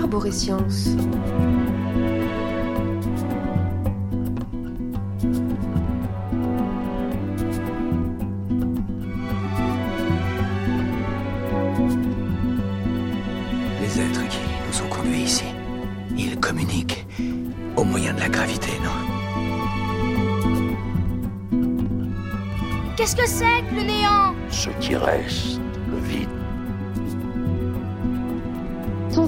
Arborescience. 0.00 0.88
Les 13.82 14.00
êtres 14.00 14.26
qui 14.28 14.38
nous 14.66 14.82
ont 14.82 14.88
conduits 14.88 15.20
ici, 15.24 15.44
ils 16.16 16.40
communiquent 16.40 17.06
au 17.76 17.84
moyen 17.84 18.14
de 18.14 18.20
la 18.20 18.30
gravité, 18.30 18.70
non? 18.82 18.90
Qu'est-ce 22.96 23.16
que 23.16 23.28
c'est 23.28 23.62
que 23.68 23.74
le 23.74 23.82
néant? 23.82 24.34
Ce 24.48 24.70
qui 24.80 24.96
reste, 24.96 25.60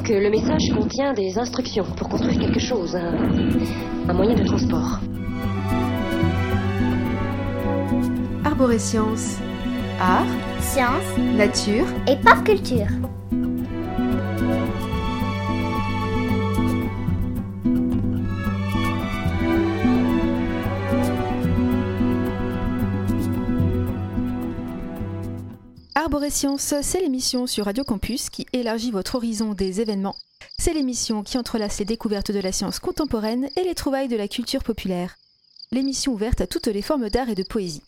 Donc 0.03 0.11
euh, 0.11 0.21
le 0.21 0.31
message 0.31 0.69
contient 0.75 1.13
des 1.13 1.39
instructions 1.39 1.85
pour 1.97 2.09
construire 2.09 2.37
quelque 2.37 2.59
chose, 2.59 2.97
un, 2.97 3.15
un 4.09 4.13
moyen 4.13 4.35
de 4.35 4.43
transport. 4.43 4.99
Arborescience. 8.45 9.37
Art, 10.01 10.27
Science 10.61 11.37
nature, 11.37 11.87
et 12.09 12.17
pop 12.17 12.43
culture. 12.45 13.02
Arborescience, 26.23 26.75
c'est 26.83 27.01
l'émission 27.01 27.49
sur 27.49 27.65
Radio 27.65 27.83
Campus 27.83 28.31
qui 28.31 28.47
élargit 28.53 28.93
votre 28.93 29.17
horizon 29.17 29.55
des 29.55 29.81
événements. 29.81 30.15
C'est 30.57 30.73
l'émission 30.73 31.25
qui 31.25 31.37
entrelace 31.37 31.81
les 31.81 31.85
découvertes 31.85 32.31
de 32.31 32.39
la 32.39 32.53
science 32.53 32.79
contemporaine 32.79 33.49
et 33.57 33.65
les 33.65 33.75
trouvailles 33.75 34.07
de 34.07 34.15
la 34.15 34.29
culture 34.29 34.63
populaire. 34.63 35.17
L'émission 35.73 36.13
ouverte 36.13 36.41
à 36.41 36.47
toutes 36.47 36.69
les 36.69 36.81
formes 36.81 37.11
d'art 37.11 37.29
et 37.29 37.35
de 37.35 37.43
poésie. 37.43 37.83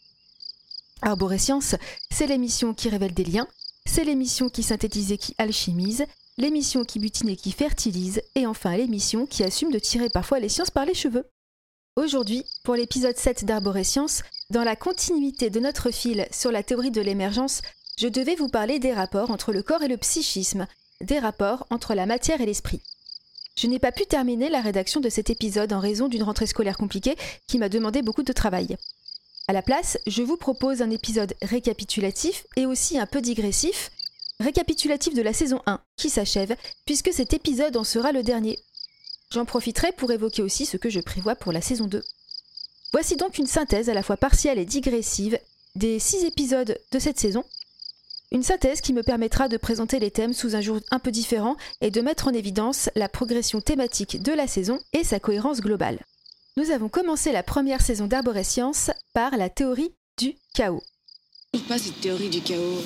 Arborescience, 1.00 1.76
c'est 2.10 2.26
l'émission 2.26 2.74
qui 2.74 2.88
révèle 2.88 3.14
des 3.14 3.22
liens, 3.22 3.46
c'est 3.86 4.02
l'émission 4.02 4.48
qui 4.48 4.64
synthétise 4.64 5.12
et 5.12 5.18
qui 5.18 5.36
alchimise, 5.38 6.04
l'émission 6.36 6.84
qui 6.84 6.98
butine 6.98 7.28
et 7.28 7.36
qui 7.36 7.52
fertilise, 7.52 8.20
et 8.34 8.48
enfin 8.48 8.76
l'émission 8.76 9.26
qui 9.26 9.44
assume 9.44 9.70
de 9.70 9.78
tirer 9.78 10.08
parfois 10.08 10.40
les 10.40 10.48
sciences 10.48 10.72
par 10.72 10.86
les 10.86 10.94
cheveux. 10.94 11.24
Aujourd'hui, 11.94 12.42
pour 12.64 12.74
l'épisode 12.74 13.16
7 13.16 13.44
d'Arborescience, 13.44 14.22
dans 14.50 14.64
la 14.64 14.74
continuité 14.74 15.50
de 15.50 15.60
notre 15.60 15.92
fil 15.92 16.26
sur 16.32 16.50
la 16.50 16.64
théorie 16.64 16.90
de 16.90 17.00
l'émergence, 17.00 17.62
je 17.96 18.08
devais 18.08 18.34
vous 18.34 18.48
parler 18.48 18.78
des 18.78 18.92
rapports 18.92 19.30
entre 19.30 19.52
le 19.52 19.62
corps 19.62 19.82
et 19.82 19.88
le 19.88 19.96
psychisme, 19.96 20.66
des 21.00 21.18
rapports 21.18 21.66
entre 21.70 21.94
la 21.94 22.06
matière 22.06 22.40
et 22.40 22.46
l'esprit. 22.46 22.80
Je 23.56 23.68
n'ai 23.68 23.78
pas 23.78 23.92
pu 23.92 24.04
terminer 24.04 24.48
la 24.48 24.60
rédaction 24.60 25.00
de 25.00 25.08
cet 25.08 25.30
épisode 25.30 25.72
en 25.72 25.78
raison 25.78 26.08
d'une 26.08 26.24
rentrée 26.24 26.46
scolaire 26.46 26.76
compliquée 26.76 27.16
qui 27.46 27.58
m'a 27.58 27.68
demandé 27.68 28.02
beaucoup 28.02 28.24
de 28.24 28.32
travail. 28.32 28.76
À 29.46 29.52
la 29.52 29.62
place, 29.62 29.98
je 30.06 30.22
vous 30.22 30.36
propose 30.36 30.82
un 30.82 30.90
épisode 30.90 31.34
récapitulatif 31.42 32.46
et 32.56 32.66
aussi 32.66 32.98
un 32.98 33.06
peu 33.06 33.20
digressif, 33.20 33.90
récapitulatif 34.40 35.14
de 35.14 35.22
la 35.22 35.32
saison 35.32 35.62
1 35.66 35.80
qui 35.96 36.10
s'achève, 36.10 36.56
puisque 36.86 37.12
cet 37.12 37.32
épisode 37.32 37.76
en 37.76 37.84
sera 37.84 38.10
le 38.10 38.24
dernier. 38.24 38.58
J'en 39.30 39.44
profiterai 39.44 39.92
pour 39.92 40.10
évoquer 40.10 40.42
aussi 40.42 40.66
ce 40.66 40.76
que 40.76 40.90
je 40.90 41.00
prévois 41.00 41.36
pour 41.36 41.52
la 41.52 41.60
saison 41.60 41.86
2. 41.86 42.02
Voici 42.92 43.16
donc 43.16 43.38
une 43.38 43.46
synthèse 43.46 43.88
à 43.88 43.94
la 43.94 44.02
fois 44.02 44.16
partielle 44.16 44.58
et 44.58 44.64
digressive 44.64 45.38
des 45.76 45.98
six 45.98 46.24
épisodes 46.24 46.78
de 46.90 46.98
cette 46.98 47.18
saison. 47.18 47.44
Une 48.34 48.42
synthèse 48.42 48.80
qui 48.80 48.92
me 48.92 49.04
permettra 49.04 49.46
de 49.46 49.56
présenter 49.56 50.00
les 50.00 50.10
thèmes 50.10 50.32
sous 50.32 50.56
un 50.56 50.60
jour 50.60 50.80
un 50.90 50.98
peu 50.98 51.12
différent 51.12 51.56
et 51.80 51.92
de 51.92 52.00
mettre 52.00 52.26
en 52.26 52.32
évidence 52.32 52.90
la 52.96 53.08
progression 53.08 53.60
thématique 53.60 54.20
de 54.20 54.32
la 54.32 54.48
saison 54.48 54.80
et 54.92 55.04
sa 55.04 55.20
cohérence 55.20 55.60
globale. 55.60 56.00
Nous 56.56 56.72
avons 56.72 56.88
commencé 56.88 57.30
la 57.30 57.44
première 57.44 57.80
saison 57.80 58.08
d'Arborescience 58.08 58.90
par 59.12 59.36
la 59.36 59.50
théorie 59.50 59.92
du 60.18 60.34
chaos. 60.52 60.82
Pas 61.68 61.78
cette 61.78 62.00
théorie 62.00 62.28
du 62.28 62.40
chaos? 62.40 62.82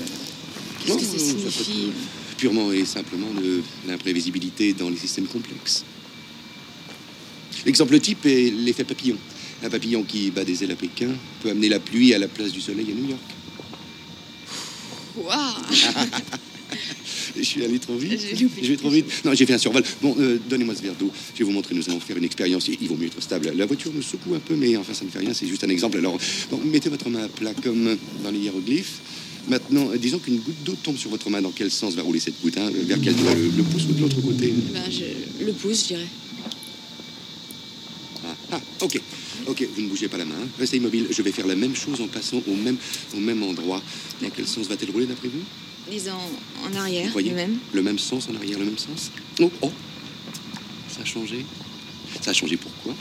Qu'est-ce 0.81 0.91
Non, 0.91 0.97
que 0.99 1.03
ça 1.03 1.13
ça 1.13 1.19
signifie? 1.19 1.93
Purement 2.37 2.71
et 2.71 2.85
simplement 2.85 3.33
de 3.41 3.63
l'imprévisibilité 3.87 4.75
dans 4.75 4.91
les 4.91 4.99
systèmes 4.99 5.29
complexes. 5.29 5.83
L'exemple 7.65 7.99
type 8.01 8.27
est 8.27 8.51
l'effet 8.51 8.85
papillon. 8.85 9.17
Un 9.65 9.71
papillon 9.71 10.03
qui 10.03 10.31
bat 10.31 10.45
des 10.45 10.63
ailes 10.63 10.73
à 10.73 10.77
Pékin 10.77 11.09
peut 11.41 11.49
amener 11.49 11.71
la 11.71 11.81
pluie 11.81 12.13
à 12.13 12.19
la 12.19 12.29
place 12.29 12.53
du 12.53 12.61
soleil 12.61 12.93
à 12.93 12.95
New 12.95 13.09
York. 13.09 13.38
Waouh 15.25 15.55
Je 17.37 17.43
suis 17.43 17.65
allé 17.65 17.79
trop 17.79 17.97
vite. 17.97 18.21
Je 18.63 18.69
vais 18.69 18.77
trop 18.77 18.91
vite. 18.91 19.07
Non, 19.25 19.33
j'ai 19.33 19.47
fait 19.47 19.55
un 19.55 19.59
survol. 19.59 19.83
Bon, 20.03 20.15
euh, 20.19 20.39
donnez-moi 20.49 20.75
ce 20.75 20.83
verre 20.83 20.95
d'eau. 20.95 21.11
Je 21.35 21.39
vais 21.39 21.45
vous 21.45 21.53
montrer. 21.53 21.75
Nous 21.75 21.89
allons 21.89 22.01
faire 22.01 22.17
une 22.17 22.25
expérience. 22.25 22.69
Il 22.69 22.89
vaut 22.89 22.97
mieux 22.97 23.07
être 23.07 23.23
stable. 23.23 23.53
La 23.57 23.67
voiture 23.67 23.93
me 23.93 24.03
secoue 24.03 24.35
un 24.35 24.41
peu, 24.41 24.55
mais 24.55 24.77
enfin, 24.77 24.93
ça 24.93 25.05
ne 25.05 25.11
fait 25.11 25.21
rien. 25.21 25.33
C'est 25.35 25.47
juste 25.47 25.65
un 25.65 25.69
exemple. 25.69 25.99
Alors, 25.99 26.19
bon, 26.51 26.61
mettez 26.65 26.89
votre 26.89 27.09
main 27.09 27.25
à 27.25 27.29
plat 27.29 27.55
comme 27.63 27.97
dans 28.25 28.31
les 28.31 28.39
hiéroglyphes. 28.41 29.01
Maintenant, 29.49 29.89
euh, 29.91 29.97
disons 29.97 30.19
qu'une 30.19 30.39
goutte 30.39 30.63
d'eau 30.65 30.75
tombe 30.83 30.97
sur 30.97 31.11
votre 31.11 31.31
main. 31.31 31.41
Dans 31.41 31.53
quel 31.53 31.71
sens 31.71 31.95
va 31.95 32.03
rouler 32.03 32.21
cette 32.21 32.41
goutte 32.43 32.59
hein? 32.59 32.71
Vers 32.73 32.99
quel 33.01 33.15
doigt 33.15 33.35
le, 33.35 33.49
le 33.57 33.63
pouce 33.63 33.85
ou 33.89 33.93
de 33.93 34.01
l'autre 34.01 34.21
côté? 34.21 34.53
Ben, 34.73 34.83
je... 34.91 35.45
Le 35.45 35.53
pouce, 35.53 35.83
je 35.83 35.87
dirais. 35.95 36.09
Ah, 38.27 38.35
ah, 38.53 38.61
ok. 38.83 39.01
Ok, 39.49 39.67
vous 39.75 39.83
ne 39.83 39.89
bougez 39.89 40.09
pas 40.09 40.19
la 40.19 40.25
main. 40.27 40.35
hein. 40.35 40.47
Restez 40.59 40.77
immobile. 40.77 41.07
Je 41.11 41.23
vais 41.23 41.33
faire 41.33 41.47
la 41.47 41.57
même 41.57 41.75
chose 41.75 42.01
en 42.01 42.07
passant 42.07 42.43
au 42.47 42.55
même, 42.55 42.77
au 43.17 43.21
même 43.21 43.43
endroit. 43.43 43.83
Dans 44.23 44.29
quel 44.31 44.47
sens 44.47 44.67
va-t-elle 44.69 44.91
rouler 44.91 45.07
d'après 45.07 45.29
vous? 45.29 45.41
Disons 45.91 46.13
en 46.63 46.75
arrière, 46.77 47.11
Voyez 47.13 47.31
le 47.31 47.37
même. 47.37 47.59
Le 47.73 47.83
même 47.83 47.99
sens 47.99 48.29
en 48.31 48.35
arrière, 48.35 48.59
le 48.59 48.67
même 48.67 48.77
sens? 48.79 49.11
Oh, 49.41 49.51
oh 49.63 49.73
Ça 50.91 51.01
a 51.01 51.05
changé. 51.07 51.47
Ça 52.21 52.31
a 52.33 52.35
changé 52.35 52.57
pourquoi? 52.59 52.95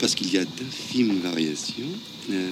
Parce 0.00 0.14
qu'il 0.16 0.32
y 0.32 0.38
a 0.38 0.44
d'infimes 0.44 1.20
variations. 1.20 1.84
euh, 2.32 2.50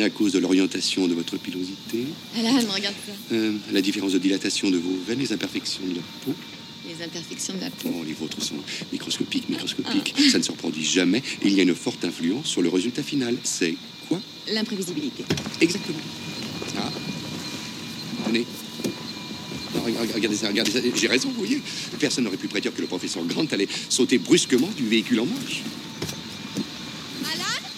à 0.00 0.08
cause 0.10 0.32
de 0.32 0.38
l'orientation 0.40 1.06
de 1.06 1.14
votre 1.14 1.36
pilosité, 1.36 2.06
Alan, 2.36 2.54
regarde 2.74 2.94
ça. 3.06 3.12
euh, 3.36 3.52
la 3.72 3.80
différence 3.82 4.12
de 4.12 4.18
dilatation 4.18 4.68
de 4.70 4.78
vos 4.78 4.96
veines, 5.06 5.20
les 5.20 5.32
imperfections 5.32 5.82
de 5.86 5.94
la 5.96 6.00
peau. 6.24 6.34
Les 6.98 7.04
imperfections 7.04 7.54
de 7.54 7.60
la 7.60 7.70
peau. 7.70 7.90
Oh, 7.94 8.04
les 8.04 8.12
vôtres 8.12 8.42
sont 8.42 8.56
microscopiques, 8.92 9.48
microscopiques. 9.48 10.14
Ça 10.30 10.38
ne 10.38 10.42
se 10.42 10.50
reproduit 10.50 10.84
jamais. 10.84 11.22
Il 11.42 11.52
y 11.54 11.60
a 11.60 11.62
une 11.62 11.74
forte 11.74 12.04
influence 12.04 12.46
sur 12.46 12.60
le 12.60 12.68
résultat 12.68 13.02
final. 13.02 13.36
C'est 13.44 13.74
quoi? 14.08 14.20
L'imprévisibilité. 14.50 15.24
Exactement. 15.60 15.98
Ah. 16.76 16.90
Tenez. 18.26 18.44
Regardez 20.14 20.36
ça, 20.36 20.48
regardez 20.48 20.70
ça. 20.70 20.80
J'ai 20.94 21.06
raison, 21.06 21.30
vous 21.30 21.38
voyez. 21.38 21.62
Personne 21.98 22.24
n'aurait 22.24 22.36
pu 22.36 22.48
prédire 22.48 22.74
que 22.74 22.80
le 22.82 22.86
professeur 22.86 23.24
Grant 23.24 23.46
allait 23.52 23.68
sauter 23.88 24.18
brusquement 24.18 24.68
du 24.76 24.86
véhicule 24.86 25.20
en 25.20 25.26
marche. 25.26 25.62
Alan 27.24 27.68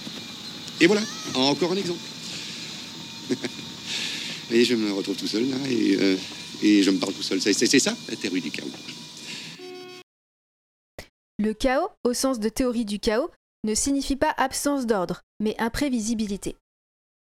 Et 0.80 0.86
voilà, 0.86 1.02
encore 1.34 1.72
un 1.72 1.76
exemple. 1.76 2.00
et 4.50 4.64
je 4.64 4.74
me 4.74 4.92
retrouve 4.92 5.16
tout 5.16 5.28
seul 5.28 5.48
là, 5.48 5.56
et, 5.70 5.96
euh, 6.00 6.16
et 6.62 6.82
je 6.82 6.90
me 6.90 6.98
parle 6.98 7.12
tout 7.12 7.22
seul. 7.22 7.40
C'est 7.40 7.78
ça, 7.78 7.96
la 8.08 8.16
théorie 8.16 8.40
du 8.40 8.50
chaos. 8.50 8.70
Le 11.44 11.52
chaos, 11.52 11.90
au 12.04 12.14
sens 12.14 12.40
de 12.40 12.48
théorie 12.48 12.86
du 12.86 12.98
chaos, 12.98 13.30
ne 13.64 13.74
signifie 13.74 14.16
pas 14.16 14.32
absence 14.38 14.86
d'ordre, 14.86 15.20
mais 15.40 15.54
imprévisibilité. 15.58 16.56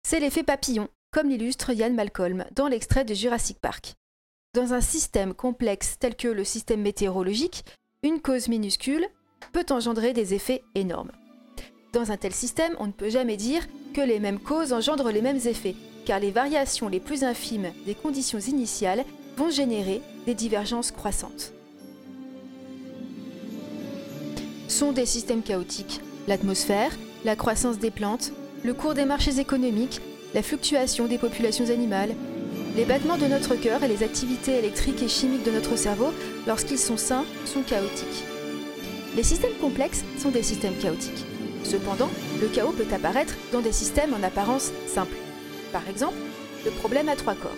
C'est 0.06 0.20
l'effet 0.20 0.44
papillon, 0.44 0.90
comme 1.14 1.30
l'illustre 1.30 1.70
Ian 1.70 1.94
Malcolm 1.94 2.44
dans 2.54 2.68
l'extrait 2.68 3.06
de 3.06 3.14
Jurassic 3.14 3.60
Park. 3.62 3.94
Dans 4.54 4.74
un 4.74 4.82
système 4.82 5.34
complexe 5.34 5.96
tel 6.02 6.18
que 6.18 6.28
le 6.28 6.44
système 6.44 6.82
météorologique, 6.82 7.64
une 8.04 8.20
cause 8.20 8.50
minuscule 8.50 9.08
peut 9.54 9.66
engendrer 9.70 10.12
des 10.12 10.34
effets 10.34 10.64
énormes. 10.76 11.14
Dans 11.94 12.12
un 12.12 12.18
tel 12.18 12.34
système, 12.34 12.76
on 12.78 12.88
ne 12.88 12.92
peut 12.92 13.10
jamais 13.10 13.38
dire 13.38 13.66
que 13.94 14.02
les 14.02 14.20
mêmes 14.20 14.42
causes 14.42 14.74
engendrent 14.74 15.12
les 15.12 15.22
mêmes 15.22 15.48
effets, 15.48 15.78
car 16.06 16.20
les 16.20 16.32
variations 16.32 16.90
les 16.90 17.00
plus 17.00 17.24
infimes 17.24 17.72
des 17.86 17.96
conditions 17.96 18.40
initiales 18.40 19.06
vont 19.38 19.50
générer 19.50 20.02
des 20.26 20.36
divergences 20.36 20.92
croissantes. 20.92 21.54
Sont 24.70 24.92
des 24.92 25.08
systèmes 25.08 25.42
chaotiques 25.42 26.00
l'atmosphère, 26.28 26.92
la 27.26 27.36
croissance 27.36 27.80
des 27.80 27.90
plantes, 27.90 28.32
le 28.64 28.76
cours 28.76 28.94
des 28.94 29.06
marchés 29.06 29.40
économiques, 29.40 30.00
la 30.36 30.44
fluctuation 30.44 31.08
des 31.08 31.18
populations 31.18 31.72
animales, 31.72 32.14
les 32.76 32.86
battements 32.86 33.18
de 33.18 33.26
notre 33.26 33.56
cœur 33.56 33.84
et 33.84 33.88
les 33.88 34.04
activités 34.04 34.60
électriques 34.60 35.02
et 35.02 35.08
chimiques 35.08 35.44
de 35.44 35.50
notre 35.50 35.76
cerveau, 35.76 36.14
lorsqu'ils 36.46 36.78
sont 36.78 36.98
sains, 36.98 37.26
sont 37.46 37.64
chaotiques. 37.64 38.24
Les 39.16 39.24
systèmes 39.24 39.58
complexes 39.60 40.04
sont 40.20 40.30
des 40.30 40.44
systèmes 40.44 40.78
chaotiques. 40.78 41.26
Cependant, 41.64 42.10
le 42.40 42.48
chaos 42.48 42.72
peut 42.72 42.94
apparaître 42.94 43.34
dans 43.52 43.62
des 43.62 43.74
systèmes 43.74 44.14
en 44.14 44.24
apparence 44.24 44.72
simples. 44.88 45.18
Par 45.74 45.90
exemple, 45.90 46.18
le 46.64 46.70
problème 46.70 47.10
à 47.10 47.16
trois 47.16 47.34
corps. 47.34 47.58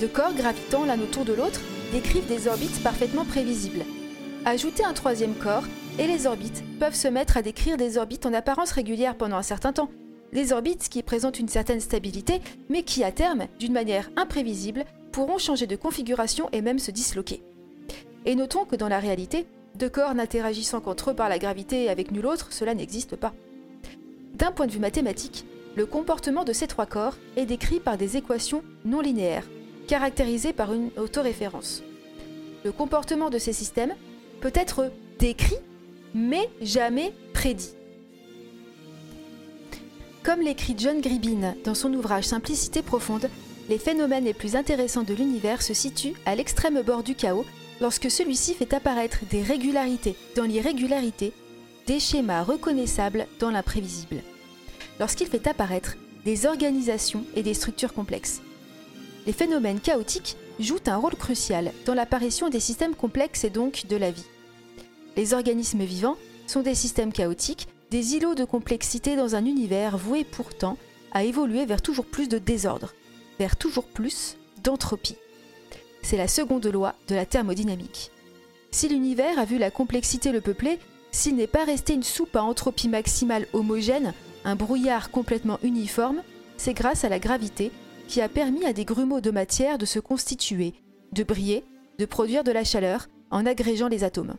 Deux 0.00 0.08
corps 0.08 0.34
gravitant 0.34 0.84
l'un 0.84 1.00
autour 1.00 1.24
de 1.24 1.32
l'autre 1.32 1.60
décrivent 1.92 2.26
des 2.26 2.48
orbites 2.48 2.82
parfaitement 2.82 3.24
prévisibles. 3.24 3.84
Ajoutez 4.44 4.84
un 4.84 4.94
troisième 4.94 5.34
corps 5.34 5.64
et 5.98 6.06
les 6.06 6.26
orbites 6.26 6.62
peuvent 6.78 6.94
se 6.94 7.08
mettre 7.08 7.36
à 7.36 7.42
décrire 7.42 7.76
des 7.76 7.98
orbites 7.98 8.26
en 8.26 8.32
apparence 8.32 8.70
régulière 8.70 9.16
pendant 9.16 9.36
un 9.36 9.42
certain 9.42 9.72
temps. 9.72 9.90
Des 10.32 10.52
orbites 10.52 10.88
qui 10.88 11.02
présentent 11.02 11.40
une 11.40 11.48
certaine 11.48 11.80
stabilité, 11.80 12.40
mais 12.68 12.82
qui 12.82 13.02
à 13.02 13.12
terme, 13.12 13.46
d'une 13.58 13.72
manière 13.72 14.10
imprévisible, 14.16 14.84
pourront 15.10 15.38
changer 15.38 15.66
de 15.66 15.76
configuration 15.76 16.48
et 16.52 16.60
même 16.60 16.78
se 16.78 16.90
disloquer. 16.90 17.42
Et 18.26 18.34
notons 18.34 18.64
que 18.64 18.76
dans 18.76 18.88
la 18.88 19.00
réalité, 19.00 19.46
Deux 19.78 19.88
corps 19.88 20.14
n'interagissant 20.14 20.80
qu'entre 20.80 21.10
eux 21.10 21.14
par 21.14 21.28
la 21.28 21.38
gravité 21.38 21.84
et 21.84 21.88
avec 21.88 22.10
nul 22.10 22.26
autre, 22.26 22.52
cela 22.52 22.74
n'existe 22.74 23.14
pas. 23.14 23.32
D'un 24.34 24.50
point 24.50 24.66
de 24.66 24.72
vue 24.72 24.80
mathématique, 24.80 25.44
le 25.76 25.86
comportement 25.86 26.42
de 26.42 26.52
ces 26.52 26.66
trois 26.66 26.86
corps 26.86 27.16
est 27.36 27.46
décrit 27.46 27.78
par 27.78 27.96
des 27.96 28.16
équations 28.16 28.64
non 28.84 29.00
linéaires, 29.00 29.46
caractérisées 29.86 30.52
par 30.52 30.72
une 30.72 30.90
autoréférence. 30.96 31.84
Le 32.64 32.72
comportement 32.72 33.30
de 33.30 33.38
ces 33.38 33.52
systèmes 33.52 33.94
peut 34.40 34.52
être 34.54 34.90
décrit, 35.20 35.58
mais 36.14 36.48
jamais 36.60 37.12
prédit. 37.32 37.70
Comme 40.22 40.40
l'écrit 40.40 40.74
John 40.76 41.00
Gribin 41.00 41.54
dans 41.64 41.74
son 41.74 41.92
ouvrage 41.94 42.24
Simplicité 42.24 42.82
profonde, 42.82 43.30
les 43.68 43.78
phénomènes 43.78 44.24
les 44.24 44.34
plus 44.34 44.56
intéressants 44.56 45.02
de 45.02 45.14
l'univers 45.14 45.62
se 45.62 45.74
situent 45.74 46.14
à 46.26 46.34
l'extrême 46.34 46.82
bord 46.82 47.02
du 47.02 47.14
chaos 47.14 47.46
lorsque 47.80 48.10
celui-ci 48.10 48.54
fait 48.54 48.74
apparaître 48.74 49.20
des 49.30 49.42
régularités 49.42 50.16
dans 50.36 50.44
l'irrégularité, 50.44 51.32
des 51.86 52.00
schémas 52.00 52.42
reconnaissables 52.42 53.26
dans 53.38 53.50
l'imprévisible. 53.50 54.22
Lorsqu'il 55.00 55.28
fait 55.28 55.46
apparaître 55.46 55.96
des 56.24 56.46
organisations 56.46 57.24
et 57.34 57.42
des 57.42 57.54
structures 57.54 57.94
complexes. 57.94 58.42
Les 59.26 59.32
phénomènes 59.32 59.80
chaotiques 59.80 60.36
jouent 60.58 60.76
un 60.86 60.96
rôle 60.96 61.14
crucial 61.14 61.72
dans 61.86 61.94
l'apparition 61.94 62.48
des 62.48 62.60
systèmes 62.60 62.94
complexes 62.94 63.44
et 63.44 63.50
donc 63.50 63.86
de 63.88 63.96
la 63.96 64.10
vie. 64.10 64.24
Les 65.18 65.34
organismes 65.34 65.82
vivants 65.82 66.16
sont 66.46 66.62
des 66.62 66.76
systèmes 66.76 67.12
chaotiques, 67.12 67.66
des 67.90 68.14
îlots 68.14 68.36
de 68.36 68.44
complexité 68.44 69.16
dans 69.16 69.34
un 69.34 69.46
univers 69.46 69.98
voué 69.98 70.22
pourtant 70.22 70.78
à 71.10 71.24
évoluer 71.24 71.66
vers 71.66 71.82
toujours 71.82 72.06
plus 72.06 72.28
de 72.28 72.38
désordre, 72.38 72.94
vers 73.40 73.56
toujours 73.56 73.88
plus 73.88 74.36
d'entropie. 74.62 75.16
C'est 76.02 76.16
la 76.16 76.28
seconde 76.28 76.68
loi 76.68 76.94
de 77.08 77.16
la 77.16 77.26
thermodynamique. 77.26 78.12
Si 78.70 78.88
l'univers 78.88 79.40
a 79.40 79.44
vu 79.44 79.58
la 79.58 79.72
complexité 79.72 80.30
le 80.30 80.40
peupler, 80.40 80.78
s'il 81.10 81.34
n'est 81.34 81.48
pas 81.48 81.64
resté 81.64 81.94
une 81.94 82.04
soupe 82.04 82.36
à 82.36 82.44
entropie 82.44 82.88
maximale 82.88 83.48
homogène, 83.52 84.14
un 84.44 84.54
brouillard 84.54 85.10
complètement 85.10 85.58
uniforme, 85.64 86.22
c'est 86.58 86.74
grâce 86.74 87.02
à 87.02 87.08
la 87.08 87.18
gravité 87.18 87.72
qui 88.06 88.20
a 88.20 88.28
permis 88.28 88.64
à 88.64 88.72
des 88.72 88.84
grumeaux 88.84 89.20
de 89.20 89.32
matière 89.32 89.78
de 89.78 89.84
se 89.84 89.98
constituer, 89.98 90.74
de 91.10 91.24
briller, 91.24 91.64
de 91.98 92.04
produire 92.04 92.44
de 92.44 92.52
la 92.52 92.62
chaleur 92.62 93.08
en 93.32 93.46
agrégeant 93.46 93.88
les 93.88 94.04
atomes. 94.04 94.36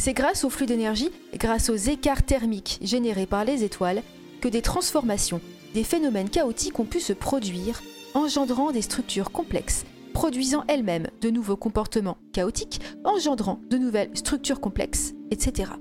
C'est 0.00 0.14
grâce 0.14 0.44
au 0.44 0.48
flux 0.48 0.66
d'énergie, 0.66 1.10
grâce 1.34 1.70
aux 1.70 1.74
écarts 1.74 2.22
thermiques 2.22 2.78
générés 2.80 3.26
par 3.26 3.44
les 3.44 3.64
étoiles, 3.64 4.04
que 4.40 4.46
des 4.46 4.62
transformations, 4.62 5.40
des 5.74 5.82
phénomènes 5.82 6.30
chaotiques 6.30 6.78
ont 6.78 6.84
pu 6.84 7.00
se 7.00 7.12
produire, 7.12 7.82
engendrant 8.14 8.70
des 8.70 8.80
structures 8.80 9.32
complexes, 9.32 9.84
produisant 10.14 10.62
elles-mêmes 10.68 11.08
de 11.20 11.30
nouveaux 11.30 11.56
comportements 11.56 12.16
chaotiques, 12.32 12.80
engendrant 13.04 13.60
de 13.68 13.76
nouvelles 13.76 14.10
structures 14.14 14.60
complexes, 14.60 15.14
etc. 15.32 15.72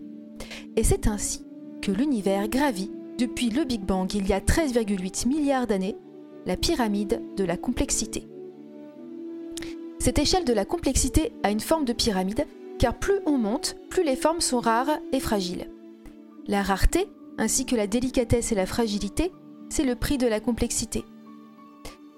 Et 0.75 0.83
c'est 0.83 1.07
ainsi 1.07 1.45
que 1.83 1.91
l'univers 1.91 2.47
gravit 2.47 2.91
depuis 3.19 3.51
le 3.51 3.65
Big 3.65 3.81
Bang 3.81 4.11
il 4.15 4.27
y 4.27 4.33
a 4.33 4.39
13,8 4.39 5.27
milliards 5.27 5.67
d'années, 5.67 5.95
la 6.47 6.57
pyramide 6.57 7.21
de 7.37 7.43
la 7.43 7.55
complexité. 7.55 8.27
Cette 9.99 10.17
échelle 10.19 10.45
de 10.45 10.53
la 10.53 10.65
complexité 10.65 11.33
a 11.43 11.51
une 11.51 11.59
forme 11.59 11.85
de 11.85 11.93
pyramide, 11.93 12.47
car 12.79 12.94
plus 12.94 13.19
on 13.25 13.38
monte, 13.38 13.75
plus 13.89 14.03
les 14.03 14.15
formes 14.15 14.41
sont 14.41 14.59
rares 14.59 15.00
et 15.12 15.19
fragiles. 15.19 15.69
La 16.47 16.63
rareté, 16.63 17.07
ainsi 17.38 17.65
que 17.65 17.75
la 17.75 17.88
délicatesse 17.88 18.51
et 18.51 18.56
la 18.56 18.65
fragilité, 18.65 19.31
c'est 19.69 19.83
le 19.83 19.95
prix 19.95 20.18
de 20.18 20.27
la 20.27 20.39
complexité. 20.39 21.06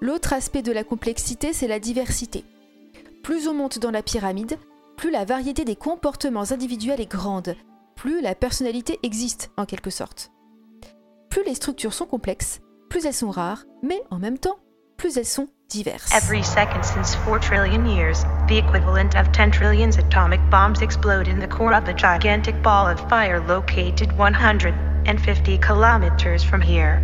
L'autre 0.00 0.32
aspect 0.32 0.62
de 0.62 0.72
la 0.72 0.84
complexité, 0.84 1.52
c'est 1.52 1.68
la 1.68 1.80
diversité. 1.80 2.44
Plus 3.22 3.48
on 3.48 3.54
monte 3.54 3.78
dans 3.78 3.90
la 3.90 4.02
pyramide, 4.02 4.58
plus 4.96 5.10
la 5.10 5.24
variété 5.24 5.64
des 5.64 5.76
comportements 5.76 6.52
individuels 6.52 7.00
est 7.00 7.10
grande, 7.10 7.54
plus 7.96 8.20
la 8.22 8.34
personnalité 8.34 8.98
existe 9.02 9.50
en 9.56 9.66
quelque 9.66 9.90
sorte. 9.90 10.30
Plus 11.28 11.44
les 11.44 11.54
structures 11.54 11.92
sont 11.92 12.06
complexes, 12.06 12.60
plus 12.88 13.04
elles 13.04 13.14
sont 13.14 13.30
rares, 13.30 13.64
mais 13.82 14.02
en 14.10 14.18
même 14.18 14.38
temps, 14.38 14.58
plus 15.00 15.16
elles 15.16 15.26
sont 15.26 15.48
diverses. 15.70 16.12
Every 16.12 16.42
second 16.42 16.84
since 16.84 17.14
4 17.14 17.38
trillion 17.38 17.86
years, 17.86 18.22
the 18.48 18.58
equivalent 18.58 19.16
of 19.16 19.32
10 19.32 19.50
trillion 19.50 19.88
atomic 19.98 20.40
bombs 20.50 20.82
explode 20.82 21.26
in 21.26 21.38
the 21.38 21.48
core 21.48 21.72
of 21.72 21.88
a 21.88 21.94
gigantic 21.94 22.62
ball 22.62 22.86
of 22.86 23.00
fire 23.08 23.40
located 23.40 24.12
150 24.18 25.58
kilometers 25.58 26.44
from 26.44 26.60
here. 26.60 27.02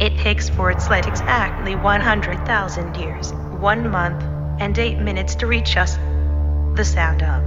It 0.00 0.16
takes 0.16 0.48
for 0.48 0.70
its 0.70 0.88
light 0.88 1.06
exactly 1.06 1.76
100,000 1.76 2.96
years, 2.96 3.32
1 3.34 3.90
month, 3.90 4.22
and 4.58 4.78
8 4.78 4.98
minutes 5.00 5.34
to 5.36 5.46
reach 5.46 5.76
us. 5.76 5.98
The 6.76 6.84
sound 6.84 7.22
of. 7.22 7.44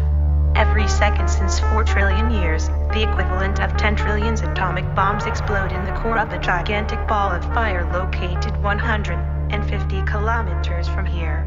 Every 0.56 0.88
second 0.88 1.27
since 1.27 1.60
4 1.60 1.86
trillion 1.86 2.30
years, 2.30 2.68
the 2.94 3.10
equivalent 3.10 3.60
of 3.60 3.75
10 3.77 3.95
trillion 3.95 4.36
atomic 4.36 4.86
bombs 4.94 5.25
explode 5.25 5.72
in 5.72 5.86
the 5.86 5.94
core 5.94 6.19
of 6.19 6.31
a 6.34 6.38
gigantic 6.38 7.07
ball 7.07 7.31
of 7.31 7.44
fire 7.45 7.84
located 7.92 8.54
150 9.51 10.06
kilometers 10.06 10.88
from 10.88 11.06
here. 11.06 11.45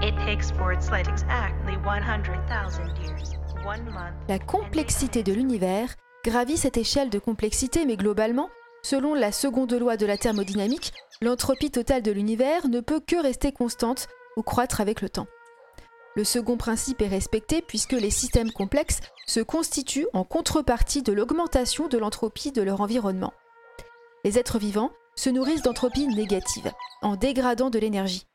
It 0.00 0.14
takes 0.24 0.50
for 0.50 0.72
its 0.72 0.90
light 0.90 1.06
exactly 1.06 1.76
100,000 1.84 2.96
years, 2.98 3.34
1 3.62 3.84
month. 3.90 4.14
La 4.26 4.38
complexité 4.38 5.22
de 5.22 5.34
l'univers 5.34 5.94
gravit 6.24 6.56
cette 6.56 6.78
échelle 6.78 7.10
de 7.10 7.18
complexité, 7.18 7.84
mais 7.84 7.98
globalement, 7.98 8.48
selon 8.82 9.12
la 9.12 9.32
seconde 9.32 9.74
loi 9.74 9.98
de 9.98 10.06
la 10.06 10.16
thermodynamique, 10.16 10.94
l'entropie 11.20 11.70
totale 11.70 12.02
de 12.02 12.10
l'univers 12.10 12.68
ne 12.68 12.80
peut 12.80 13.00
que 13.06 13.22
rester 13.22 13.52
constante 13.52 14.08
ou 14.38 14.42
croître 14.42 14.80
avec 14.80 15.02
le 15.02 15.10
temps. 15.10 15.26
Le 16.14 16.24
second 16.24 16.56
principe 16.56 17.02
est 17.02 17.06
respecté 17.06 17.60
puisque 17.60 17.92
les 17.92 18.10
systèmes 18.10 18.50
complexes 18.50 19.00
se 19.26 19.40
constituent 19.40 20.08
en 20.14 20.24
contrepartie 20.24 21.02
de 21.02 21.12
l'augmentation 21.12 21.88
de 21.88 21.98
l'entropie 21.98 22.50
de 22.52 22.62
leur 22.62 22.80
environnement. 22.80 23.34
Les 24.24 24.38
êtres 24.38 24.58
vivants 24.58 24.90
se 25.16 25.30
nourrissent 25.30 25.62
d'entropie 25.62 26.06
négative, 26.06 26.72
en 27.02 27.16
dégradant 27.16 27.70
de 27.70 27.78
l'énergie. 27.78 28.26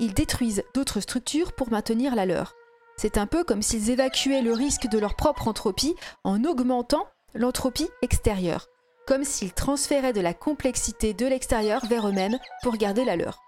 Ils 0.00 0.14
détruisent 0.14 0.64
d'autres 0.74 1.00
structures 1.00 1.52
pour 1.52 1.70
maintenir 1.70 2.14
la 2.14 2.26
leur. 2.26 2.54
C'est 2.96 3.18
un 3.18 3.26
peu 3.26 3.44
comme 3.44 3.62
s'ils 3.62 3.90
évacuaient 3.90 4.42
le 4.42 4.52
risque 4.52 4.88
de 4.88 4.98
leur 4.98 5.14
propre 5.14 5.48
entropie 5.48 5.94
en 6.24 6.44
augmentant 6.44 7.06
l'entropie 7.34 7.88
extérieure, 8.02 8.66
comme 9.06 9.24
s'ils 9.24 9.52
transféraient 9.52 10.12
de 10.12 10.20
la 10.20 10.34
complexité 10.34 11.14
de 11.14 11.26
l'extérieur 11.26 11.84
vers 11.86 12.08
eux-mêmes 12.08 12.38
pour 12.62 12.76
garder 12.76 13.04
la 13.04 13.16
leur. 13.16 13.40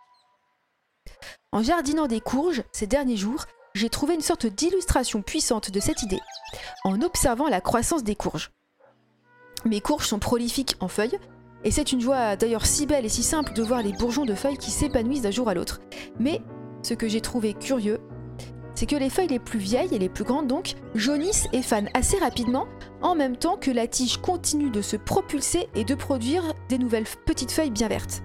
En 1.53 1.63
jardinant 1.63 2.07
des 2.07 2.21
courges 2.21 2.63
ces 2.73 2.87
derniers 2.87 3.17
jours, 3.17 3.47
j'ai 3.75 3.91
trouvé 3.91 4.15
une 4.15 4.21
sorte 4.21 4.47
d'illustration 4.47 5.23
puissante 5.23 5.71
de 5.71 5.81
cette 5.81 6.03
idée, 6.03 6.21
en 6.85 7.03
observant 7.03 7.49
la 7.49 7.61
croissance 7.61 8.05
des 8.05 8.17
courges. 8.17 8.51
Mes 9.65 9.81
courges 9.81 10.07
sont 10.07 10.19
prolifiques 10.19 10.77
en 10.81 10.89
feuilles, 10.89 11.19
et 11.65 11.71
c'est 11.71 11.93
une 11.93 12.01
joie 12.01 12.37
d'ailleurs 12.37 12.67
si 12.67 12.87
belle 12.87 13.05
et 13.05 13.11
si 13.11 13.23
simple 13.23 13.53
de 13.53 13.63
voir 13.63 13.83
les 13.83 13.93
bourgeons 13.93 14.25
de 14.25 14.35
feuilles 14.35 14.57
qui 14.57 14.71
s'épanouissent 14.71 15.23
d'un 15.23 15.31
jour 15.31 15.49
à 15.49 15.55
l'autre. 15.55 15.81
Mais 16.19 16.41
ce 16.83 16.95
que 16.95 17.09
j'ai 17.09 17.21
trouvé 17.21 17.55
curieux, 17.55 18.01
c'est 18.75 18.87
que 18.87 18.97
les 18.97 19.11
feuilles 19.11 19.29
les 19.29 19.39
plus 19.39 19.59
vieilles 19.59 19.95
et 19.95 19.99
les 19.99 20.09
plus 20.09 20.25
grandes 20.25 20.47
donc 20.47 20.75
jaunissent 20.95 21.49
et 21.53 21.61
fanent 21.61 21.91
assez 21.93 22.17
rapidement, 22.17 22.67
en 23.03 23.15
même 23.15 23.37
temps 23.37 23.57
que 23.57 23.71
la 23.71 23.87
tige 23.87 24.17
continue 24.17 24.71
de 24.71 24.81
se 24.81 24.97
propulser 24.97 25.69
et 25.75 25.85
de 25.85 25.95
produire 25.95 26.55
des 26.71 26.79
nouvelles 26.79 27.05
petites 27.27 27.53
feuilles 27.53 27.71
bien 27.71 27.89
vertes. 27.89 28.23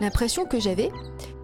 L'impression 0.00 0.44
que 0.44 0.60
j'avais, 0.60 0.92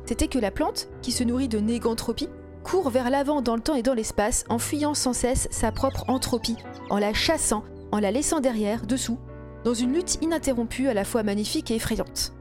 c'était 0.07 0.29
que 0.29 0.39
la 0.39 0.53
plante, 0.53 0.89
qui 1.01 1.11
se 1.11 1.25
nourrit 1.25 1.49
de 1.49 1.59
négantropie, 1.59 2.29
court 2.63 2.91
vers 2.91 3.11
l'avant 3.11 3.43
dans 3.43 3.57
le 3.57 3.61
temps 3.61 3.75
et 3.75 3.83
dans 3.83 3.95
l'espace 3.95 4.45
en 4.49 4.59
fuyant 4.59 4.95
sans 4.95 5.15
cesse 5.15 5.49
sa 5.51 5.73
propre 5.73 6.05
entropie, 6.07 6.57
en 6.91 6.99
la 6.99 7.13
chassant, 7.15 7.65
en 7.91 7.99
la 7.99 8.13
laissant 8.13 8.39
derrière, 8.41 8.87
dessous, 8.87 9.19
dans 9.65 9.75
une 9.75 9.93
lutte 9.93 10.19
ininterrompue 10.23 10.89
à 10.89 10.95
la 10.95 11.05
fois 11.05 11.23
magnifique 11.23 11.71
et 11.71 11.77
effrayante. 11.77 12.33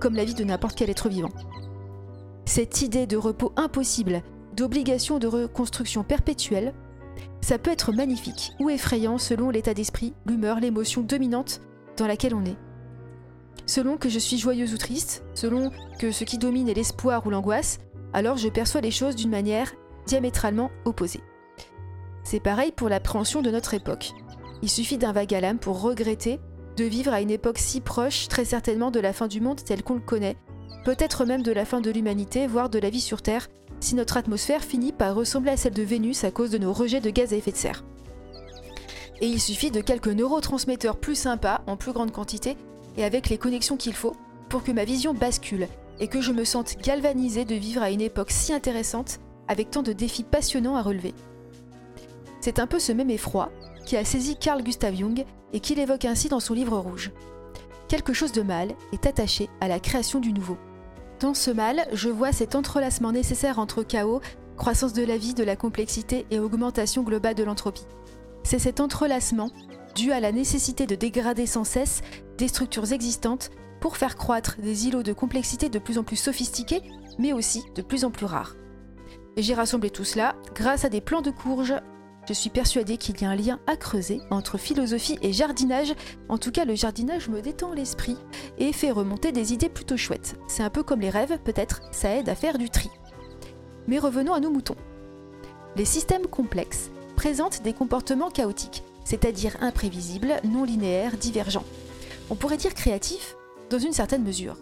Comme 0.00 0.14
la 0.14 0.24
vie 0.24 0.34
de 0.34 0.44
n'importe 0.44 0.76
quel 0.76 0.90
être 0.90 1.08
vivant. 1.08 1.32
Cette 2.44 2.82
idée 2.82 3.06
de 3.06 3.16
repos 3.16 3.52
impossible, 3.56 4.22
d'obligation 4.54 5.18
de 5.18 5.26
reconstruction 5.26 6.04
perpétuelle, 6.04 6.74
ça 7.40 7.58
peut 7.58 7.70
être 7.70 7.92
magnifique 7.92 8.52
ou 8.60 8.70
effrayant 8.70 9.18
selon 9.18 9.50
l'état 9.50 9.74
d'esprit, 9.74 10.14
l'humeur, 10.26 10.60
l'émotion 10.60 11.02
dominante 11.02 11.60
dans 11.96 12.06
laquelle 12.06 12.34
on 12.34 12.44
est. 12.44 12.56
Selon 13.66 13.96
que 13.96 14.08
je 14.08 14.18
suis 14.18 14.38
joyeuse 14.38 14.74
ou 14.74 14.78
triste, 14.78 15.24
selon 15.34 15.70
que 15.98 16.12
ce 16.12 16.24
qui 16.24 16.38
domine 16.38 16.68
est 16.68 16.74
l'espoir 16.74 17.26
ou 17.26 17.30
l'angoisse, 17.30 17.78
alors 18.12 18.36
je 18.36 18.48
perçois 18.48 18.80
les 18.80 18.90
choses 18.90 19.16
d'une 19.16 19.30
manière 19.30 19.72
diamétralement 20.06 20.70
opposée. 20.84 21.20
C'est 22.22 22.40
pareil 22.40 22.72
pour 22.72 22.88
l'appréhension 22.88 23.42
de 23.42 23.50
notre 23.50 23.74
époque. 23.74 24.12
Il 24.62 24.70
suffit 24.70 24.98
d'un 24.98 25.12
vague 25.12 25.34
à 25.34 25.40
l'âme 25.40 25.58
pour 25.58 25.80
regretter 25.80 26.40
de 26.76 26.84
vivre 26.84 27.12
à 27.12 27.20
une 27.20 27.30
époque 27.30 27.58
si 27.58 27.80
proche, 27.80 28.28
très 28.28 28.44
certainement 28.44 28.90
de 28.90 29.00
la 29.00 29.12
fin 29.12 29.28
du 29.28 29.40
monde 29.40 29.62
tel 29.64 29.82
qu'on 29.82 29.94
le 29.94 30.00
connaît, 30.00 30.36
peut-être 30.84 31.24
même 31.24 31.42
de 31.42 31.52
la 31.52 31.64
fin 31.64 31.80
de 31.80 31.90
l'humanité, 31.90 32.46
voire 32.46 32.68
de 32.68 32.78
la 32.78 32.90
vie 32.90 33.00
sur 33.00 33.22
Terre, 33.22 33.48
si 33.80 33.94
notre 33.94 34.16
atmosphère 34.16 34.62
finit 34.62 34.92
par 34.92 35.14
ressembler 35.14 35.50
à 35.50 35.56
celle 35.56 35.74
de 35.74 35.82
Vénus 35.82 36.24
à 36.24 36.30
cause 36.30 36.50
de 36.50 36.58
nos 36.58 36.72
rejets 36.72 37.00
de 37.00 37.10
gaz 37.10 37.32
à 37.32 37.36
effet 37.36 37.52
de 37.52 37.56
serre. 37.56 37.84
Et 39.20 39.26
il 39.26 39.40
suffit 39.40 39.70
de 39.70 39.80
quelques 39.80 40.08
neurotransmetteurs 40.08 40.96
plus 40.96 41.14
sympas, 41.14 41.62
en 41.66 41.76
plus 41.76 41.92
grande 41.92 42.12
quantité, 42.12 42.56
et 42.96 43.04
avec 43.04 43.28
les 43.28 43.38
connexions 43.38 43.76
qu'il 43.76 43.94
faut, 43.94 44.14
pour 44.48 44.62
que 44.62 44.72
ma 44.72 44.84
vision 44.84 45.14
bascule 45.14 45.68
et 45.98 46.08
que 46.08 46.20
je 46.20 46.32
me 46.32 46.44
sente 46.44 46.76
galvanisée 46.82 47.44
de 47.44 47.54
vivre 47.54 47.82
à 47.82 47.90
une 47.90 48.02
époque 48.02 48.30
si 48.30 48.52
intéressante, 48.52 49.18
avec 49.48 49.70
tant 49.70 49.82
de 49.82 49.92
défis 49.92 50.24
passionnants 50.24 50.76
à 50.76 50.82
relever. 50.82 51.14
C'est 52.40 52.58
un 52.58 52.66
peu 52.66 52.78
ce 52.78 52.92
même 52.92 53.10
effroi 53.10 53.50
qui 53.86 53.96
a 53.96 54.04
saisi 54.04 54.36
Carl 54.36 54.62
Gustav 54.62 54.94
Jung 54.94 55.24
et 55.54 55.60
qu'il 55.60 55.78
évoque 55.78 56.04
ainsi 56.04 56.28
dans 56.28 56.40
son 56.40 56.52
livre 56.52 56.76
rouge. 56.76 57.12
Quelque 57.88 58.12
chose 58.12 58.32
de 58.32 58.42
mal 58.42 58.74
est 58.92 59.06
attaché 59.06 59.48
à 59.60 59.68
la 59.68 59.80
création 59.80 60.20
du 60.20 60.32
nouveau. 60.32 60.58
Dans 61.20 61.32
ce 61.32 61.50
mal, 61.50 61.86
je 61.92 62.10
vois 62.10 62.32
cet 62.32 62.54
entrelacement 62.54 63.12
nécessaire 63.12 63.58
entre 63.58 63.82
chaos, 63.82 64.20
croissance 64.56 64.92
de 64.92 65.04
la 65.04 65.16
vie, 65.16 65.32
de 65.32 65.44
la 65.44 65.56
complexité 65.56 66.26
et 66.30 66.38
augmentation 66.38 67.02
globale 67.02 67.34
de 67.34 67.44
l'entropie. 67.44 67.86
C'est 68.42 68.58
cet 68.58 68.80
entrelacement 68.80 69.50
dû 69.94 70.12
à 70.12 70.20
la 70.20 70.32
nécessité 70.32 70.86
de 70.86 70.94
dégrader 70.94 71.46
sans 71.46 71.64
cesse 71.64 72.02
des 72.36 72.48
structures 72.48 72.92
existantes 72.92 73.50
pour 73.80 73.96
faire 73.96 74.16
croître 74.16 74.56
des 74.60 74.88
îlots 74.88 75.02
de 75.02 75.12
complexité 75.12 75.68
de 75.68 75.78
plus 75.78 75.96
en 75.96 76.02
plus 76.02 76.16
sophistiqués, 76.16 76.82
mais 77.18 77.32
aussi 77.32 77.62
de 77.74 77.82
plus 77.82 78.04
en 78.04 78.10
plus 78.10 78.26
rares. 78.26 78.56
J'ai 79.36 79.54
rassemblé 79.54 79.90
tout 79.90 80.04
cela 80.04 80.34
grâce 80.54 80.84
à 80.84 80.88
des 80.88 81.00
plans 81.00 81.22
de 81.22 81.30
courge. 81.30 81.74
Je 82.28 82.32
suis 82.32 82.50
persuadée 82.50 82.96
qu'il 82.96 83.20
y 83.20 83.24
a 83.24 83.30
un 83.30 83.36
lien 83.36 83.60
à 83.68 83.76
creuser 83.76 84.20
entre 84.30 84.58
philosophie 84.58 85.16
et 85.22 85.32
jardinage. 85.32 85.94
En 86.28 86.38
tout 86.38 86.50
cas, 86.50 86.64
le 86.64 86.74
jardinage 86.74 87.28
me 87.28 87.40
détend 87.40 87.72
l'esprit 87.72 88.16
et 88.58 88.72
fait 88.72 88.90
remonter 88.90 89.30
des 89.30 89.52
idées 89.52 89.68
plutôt 89.68 89.96
chouettes. 89.96 90.34
C'est 90.48 90.64
un 90.64 90.70
peu 90.70 90.82
comme 90.82 91.00
les 91.00 91.10
rêves, 91.10 91.38
peut-être, 91.44 91.82
ça 91.92 92.16
aide 92.16 92.28
à 92.28 92.34
faire 92.34 92.58
du 92.58 92.68
tri. 92.68 92.90
Mais 93.86 94.00
revenons 94.00 94.32
à 94.32 94.40
nos 94.40 94.50
moutons. 94.50 94.74
Les 95.76 95.84
systèmes 95.84 96.26
complexes 96.26 96.90
présentent 97.14 97.62
des 97.62 97.72
comportements 97.72 98.30
chaotiques, 98.30 98.82
c'est-à-dire 99.04 99.56
imprévisibles, 99.60 100.40
non 100.42 100.64
linéaires, 100.64 101.16
divergents. 101.16 101.64
On 102.28 102.34
pourrait 102.34 102.56
dire 102.56 102.74
créatifs 102.74 103.36
dans 103.70 103.78
une 103.78 103.92
certaine 103.92 104.24
mesure. 104.24 104.56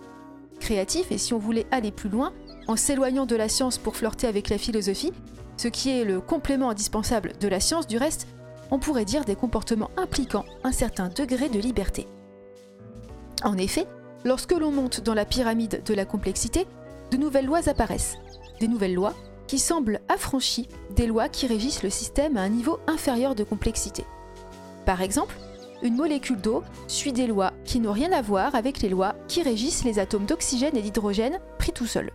Créatif, 0.60 1.10
et 1.10 1.18
si 1.18 1.32
on 1.32 1.38
voulait 1.38 1.66
aller 1.70 1.92
plus 1.92 2.10
loin, 2.10 2.34
en 2.68 2.76
s'éloignant 2.76 3.24
de 3.24 3.36
la 3.36 3.48
science 3.48 3.78
pour 3.78 3.96
flirter 3.96 4.26
avec 4.26 4.50
la 4.50 4.58
philosophie, 4.58 5.12
ce 5.56 5.68
qui 5.68 5.90
est 5.90 6.04
le 6.04 6.20
complément 6.20 6.70
indispensable 6.70 7.32
de 7.40 7.48
la 7.48 7.60
science 7.60 7.86
du 7.86 7.96
reste, 7.96 8.26
on 8.70 8.78
pourrait 8.78 9.04
dire 9.04 9.24
des 9.24 9.36
comportements 9.36 9.90
impliquant 9.96 10.44
un 10.64 10.72
certain 10.72 11.08
degré 11.08 11.48
de 11.48 11.58
liberté. 11.58 12.06
En 13.42 13.58
effet, 13.58 13.86
lorsque 14.24 14.52
l'on 14.52 14.72
monte 14.72 15.00
dans 15.00 15.14
la 15.14 15.24
pyramide 15.24 15.82
de 15.84 15.94
la 15.94 16.04
complexité, 16.04 16.66
de 17.10 17.16
nouvelles 17.16 17.46
lois 17.46 17.68
apparaissent, 17.68 18.16
des 18.60 18.68
nouvelles 18.68 18.94
lois 18.94 19.14
qui 19.46 19.58
semblent 19.58 20.00
affranchies 20.08 20.68
des 20.96 21.06
lois 21.06 21.28
qui 21.28 21.46
régissent 21.46 21.82
le 21.82 21.90
système 21.90 22.36
à 22.36 22.42
un 22.42 22.48
niveau 22.48 22.78
inférieur 22.86 23.34
de 23.34 23.44
complexité. 23.44 24.04
Par 24.86 25.02
exemple, 25.02 25.36
une 25.82 25.96
molécule 25.96 26.40
d'eau 26.40 26.62
suit 26.88 27.12
des 27.12 27.26
lois 27.26 27.52
qui 27.64 27.78
n'ont 27.78 27.92
rien 27.92 28.12
à 28.12 28.22
voir 28.22 28.54
avec 28.54 28.80
les 28.80 28.88
lois 28.88 29.14
qui 29.28 29.42
régissent 29.42 29.84
les 29.84 29.98
atomes 29.98 30.24
d'oxygène 30.24 30.76
et 30.76 30.82
d'hydrogène 30.82 31.40
pris 31.58 31.72
tout 31.72 31.86
seuls. 31.86 32.12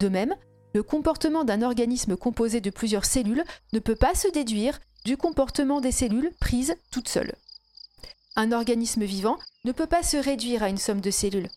De 0.00 0.08
même, 0.08 0.34
le 0.74 0.82
comportement 0.82 1.44
d'un 1.44 1.62
organisme 1.62 2.16
composé 2.16 2.60
de 2.60 2.70
plusieurs 2.70 3.04
cellules 3.04 3.44
ne 3.72 3.78
peut 3.78 3.96
pas 3.96 4.14
se 4.14 4.28
déduire 4.28 4.78
du 5.04 5.16
comportement 5.16 5.80
des 5.80 5.92
cellules 5.92 6.32
prises 6.40 6.74
toutes 6.90 7.08
seules. 7.08 7.34
Un 8.36 8.52
organisme 8.52 9.04
vivant 9.04 9.38
ne 9.64 9.72
peut 9.72 9.86
pas 9.86 10.02
se 10.02 10.16
réduire 10.16 10.62
à 10.62 10.68
une 10.68 10.78
somme 10.78 11.00
de 11.00 11.10
cellules, 11.10 11.50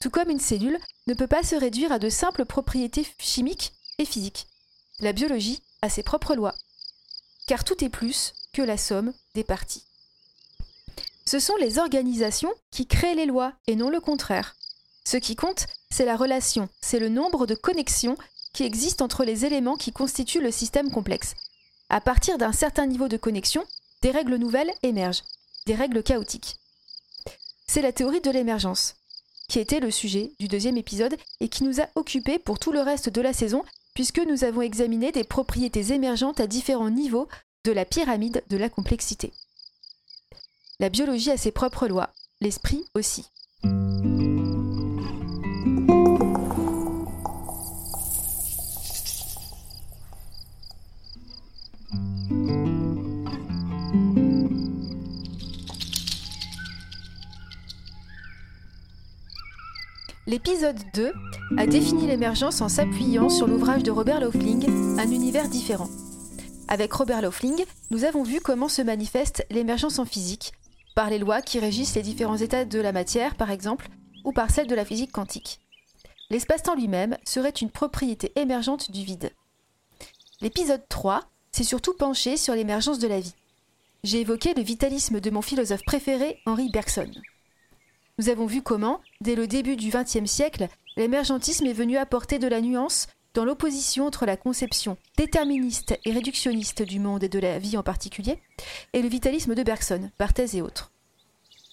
tout 0.00 0.10
comme 0.10 0.30
une 0.30 0.40
cellule 0.40 0.78
ne 1.06 1.14
peut 1.14 1.26
pas 1.26 1.42
se 1.42 1.56
réduire 1.56 1.90
à 1.90 1.98
de 1.98 2.10
simples 2.10 2.44
propriétés 2.44 3.06
chimiques 3.18 3.72
et 3.98 4.04
physiques. 4.04 4.46
La 5.00 5.12
biologie 5.12 5.62
a 5.82 5.88
ses 5.88 6.02
propres 6.02 6.34
lois, 6.34 6.54
car 7.46 7.64
tout 7.64 7.82
est 7.84 7.88
plus 7.88 8.34
que 8.52 8.62
la 8.62 8.76
somme 8.76 9.12
des 9.34 9.44
parties. 9.44 9.84
Ce 11.26 11.38
sont 11.38 11.56
les 11.56 11.78
organisations 11.78 12.52
qui 12.70 12.86
créent 12.86 13.14
les 13.14 13.26
lois 13.26 13.54
et 13.66 13.76
non 13.76 13.88
le 13.88 14.00
contraire. 14.00 14.56
Ce 15.06 15.16
qui 15.16 15.36
compte, 15.36 15.66
c'est 15.90 16.04
la 16.04 16.16
relation, 16.16 16.68
c'est 16.80 16.98
le 16.98 17.08
nombre 17.08 17.46
de 17.46 17.54
connexions 17.54 18.16
qui 18.54 18.62
existent 18.62 19.04
entre 19.04 19.24
les 19.24 19.44
éléments 19.44 19.76
qui 19.76 19.92
constituent 19.92 20.40
le 20.40 20.50
système 20.50 20.90
complexe. 20.90 21.34
À 21.90 22.00
partir 22.00 22.38
d'un 22.38 22.52
certain 22.52 22.86
niveau 22.86 23.08
de 23.08 23.18
connexion, 23.18 23.64
des 24.00 24.10
règles 24.10 24.36
nouvelles 24.36 24.72
émergent, 24.82 25.24
des 25.66 25.74
règles 25.74 26.02
chaotiques. 26.02 26.56
C'est 27.66 27.82
la 27.82 27.92
théorie 27.92 28.20
de 28.20 28.30
l'émergence, 28.30 28.94
qui 29.48 29.58
était 29.58 29.80
le 29.80 29.90
sujet 29.90 30.32
du 30.38 30.48
deuxième 30.48 30.76
épisode 30.76 31.16
et 31.40 31.48
qui 31.48 31.64
nous 31.64 31.80
a 31.80 31.88
occupés 31.96 32.38
pour 32.38 32.58
tout 32.58 32.72
le 32.72 32.80
reste 32.80 33.08
de 33.08 33.20
la 33.20 33.32
saison, 33.32 33.62
puisque 33.94 34.20
nous 34.20 34.44
avons 34.44 34.62
examiné 34.62 35.12
des 35.12 35.24
propriétés 35.24 35.92
émergentes 35.92 36.40
à 36.40 36.46
différents 36.46 36.90
niveaux 36.90 37.28
de 37.64 37.72
la 37.72 37.84
pyramide 37.84 38.42
de 38.48 38.56
la 38.56 38.68
complexité. 38.68 39.32
La 40.80 40.88
biologie 40.88 41.30
a 41.30 41.36
ses 41.36 41.52
propres 41.52 41.88
lois, 41.88 42.12
l'esprit 42.40 42.84
aussi. 42.94 43.24
L'épisode 60.34 60.80
2 60.94 61.12
a 61.58 61.66
défini 61.68 62.08
l'émergence 62.08 62.60
en 62.60 62.68
s'appuyant 62.68 63.28
sur 63.28 63.46
l'ouvrage 63.46 63.84
de 63.84 63.92
Robert 63.92 64.18
Laufling, 64.18 64.68
Un 64.98 65.08
univers 65.12 65.48
différent. 65.48 65.88
Avec 66.66 66.92
Robert 66.92 67.22
Laufling, 67.22 67.64
nous 67.92 68.02
avons 68.02 68.24
vu 68.24 68.40
comment 68.40 68.66
se 68.66 68.82
manifeste 68.82 69.46
l'émergence 69.48 70.00
en 70.00 70.04
physique, 70.04 70.52
par 70.96 71.08
les 71.08 71.20
lois 71.20 71.40
qui 71.40 71.60
régissent 71.60 71.94
les 71.94 72.02
différents 72.02 72.36
états 72.36 72.64
de 72.64 72.80
la 72.80 72.90
matière, 72.90 73.36
par 73.36 73.52
exemple, 73.52 73.86
ou 74.24 74.32
par 74.32 74.50
celles 74.50 74.66
de 74.66 74.74
la 74.74 74.84
physique 74.84 75.12
quantique. 75.12 75.60
L'espace-temps 76.30 76.74
lui-même 76.74 77.16
serait 77.24 77.50
une 77.50 77.70
propriété 77.70 78.32
émergente 78.34 78.90
du 78.90 79.04
vide. 79.04 79.30
L'épisode 80.40 80.82
3 80.88 81.20
s'est 81.52 81.62
surtout 81.62 81.94
penché 81.94 82.36
sur 82.36 82.56
l'émergence 82.56 82.98
de 82.98 83.06
la 83.06 83.20
vie. 83.20 83.36
J'ai 84.02 84.22
évoqué 84.22 84.52
le 84.54 84.64
vitalisme 84.64 85.20
de 85.20 85.30
mon 85.30 85.42
philosophe 85.42 85.84
préféré, 85.84 86.40
Henri 86.44 86.70
Bergson. 86.72 87.12
Nous 88.18 88.28
avons 88.28 88.46
vu 88.46 88.62
comment, 88.62 89.00
dès 89.20 89.34
le 89.34 89.48
début 89.48 89.74
du 89.74 89.90
XXe 89.90 90.30
siècle, 90.30 90.68
l'émergentisme 90.96 91.66
est 91.66 91.72
venu 91.72 91.96
apporter 91.96 92.38
de 92.38 92.46
la 92.46 92.60
nuance 92.60 93.08
dans 93.34 93.44
l'opposition 93.44 94.06
entre 94.06 94.24
la 94.24 94.36
conception 94.36 94.96
déterministe 95.16 95.98
et 96.04 96.12
réductionniste 96.12 96.82
du 96.82 97.00
monde 97.00 97.24
et 97.24 97.28
de 97.28 97.40
la 97.40 97.58
vie 97.58 97.76
en 97.76 97.82
particulier, 97.82 98.38
et 98.92 99.02
le 99.02 99.08
vitalisme 99.08 99.56
de 99.56 99.62
Bergson, 99.64 100.10
Barthez 100.16 100.56
et 100.56 100.62
autres. 100.62 100.92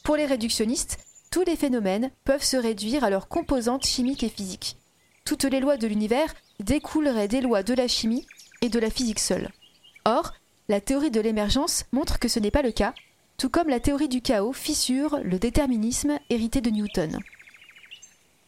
Pour 0.03 0.15
les 0.15 0.25
réductionnistes, 0.25 0.97
tous 1.29 1.43
les 1.43 1.55
phénomènes 1.55 2.09
peuvent 2.23 2.43
se 2.43 2.57
réduire 2.57 3.03
à 3.03 3.11
leurs 3.11 3.27
composantes 3.27 3.85
chimiques 3.85 4.23
et 4.23 4.29
physiques. 4.29 4.77
Toutes 5.25 5.43
les 5.43 5.59
lois 5.59 5.77
de 5.77 5.85
l'univers 5.85 6.33
découleraient 6.59 7.27
des 7.27 7.41
lois 7.41 7.61
de 7.61 7.75
la 7.75 7.87
chimie 7.87 8.25
et 8.61 8.69
de 8.69 8.79
la 8.79 8.89
physique 8.89 9.19
seule. 9.19 9.51
Or, 10.05 10.33
la 10.69 10.81
théorie 10.81 11.11
de 11.11 11.21
l'émergence 11.21 11.85
montre 11.91 12.17
que 12.17 12.27
ce 12.27 12.39
n'est 12.39 12.49
pas 12.49 12.63
le 12.63 12.71
cas, 12.71 12.95
tout 13.41 13.49
comme 13.49 13.69
la 13.69 13.79
théorie 13.79 14.07
du 14.07 14.21
chaos 14.21 14.53
fissure 14.53 15.19
le 15.23 15.39
déterminisme 15.39 16.19
hérité 16.29 16.61
de 16.61 16.69
Newton. 16.69 17.17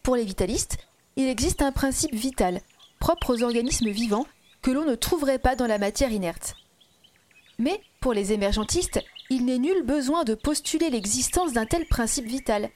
Pour 0.03 0.15
les 0.15 0.23
vitalistes, 0.23 0.77
il 1.15 1.27
existe 1.27 1.63
un 1.63 1.71
principe 1.71 2.13
vital, 2.13 2.61
propre 2.99 3.33
aux 3.33 3.41
organismes 3.41 3.89
vivants, 3.89 4.27
que 4.61 4.69
l'on 4.69 4.85
ne 4.85 4.93
trouverait 4.93 5.39
pas 5.39 5.55
dans 5.55 5.65
la 5.65 5.79
matière 5.79 6.11
inerte. 6.11 6.53
Mais, 7.57 7.81
pour 8.01 8.13
les 8.13 8.33
émergentistes, 8.33 9.03
il 9.31 9.45
n'est 9.45 9.57
nul 9.57 9.81
besoin 9.81 10.25
de 10.25 10.35
postuler 10.35 10.91
l'existence 10.91 11.53
d'un 11.53 11.65
tel 11.65 11.87
principe 11.87 12.27
vital. 12.27 12.69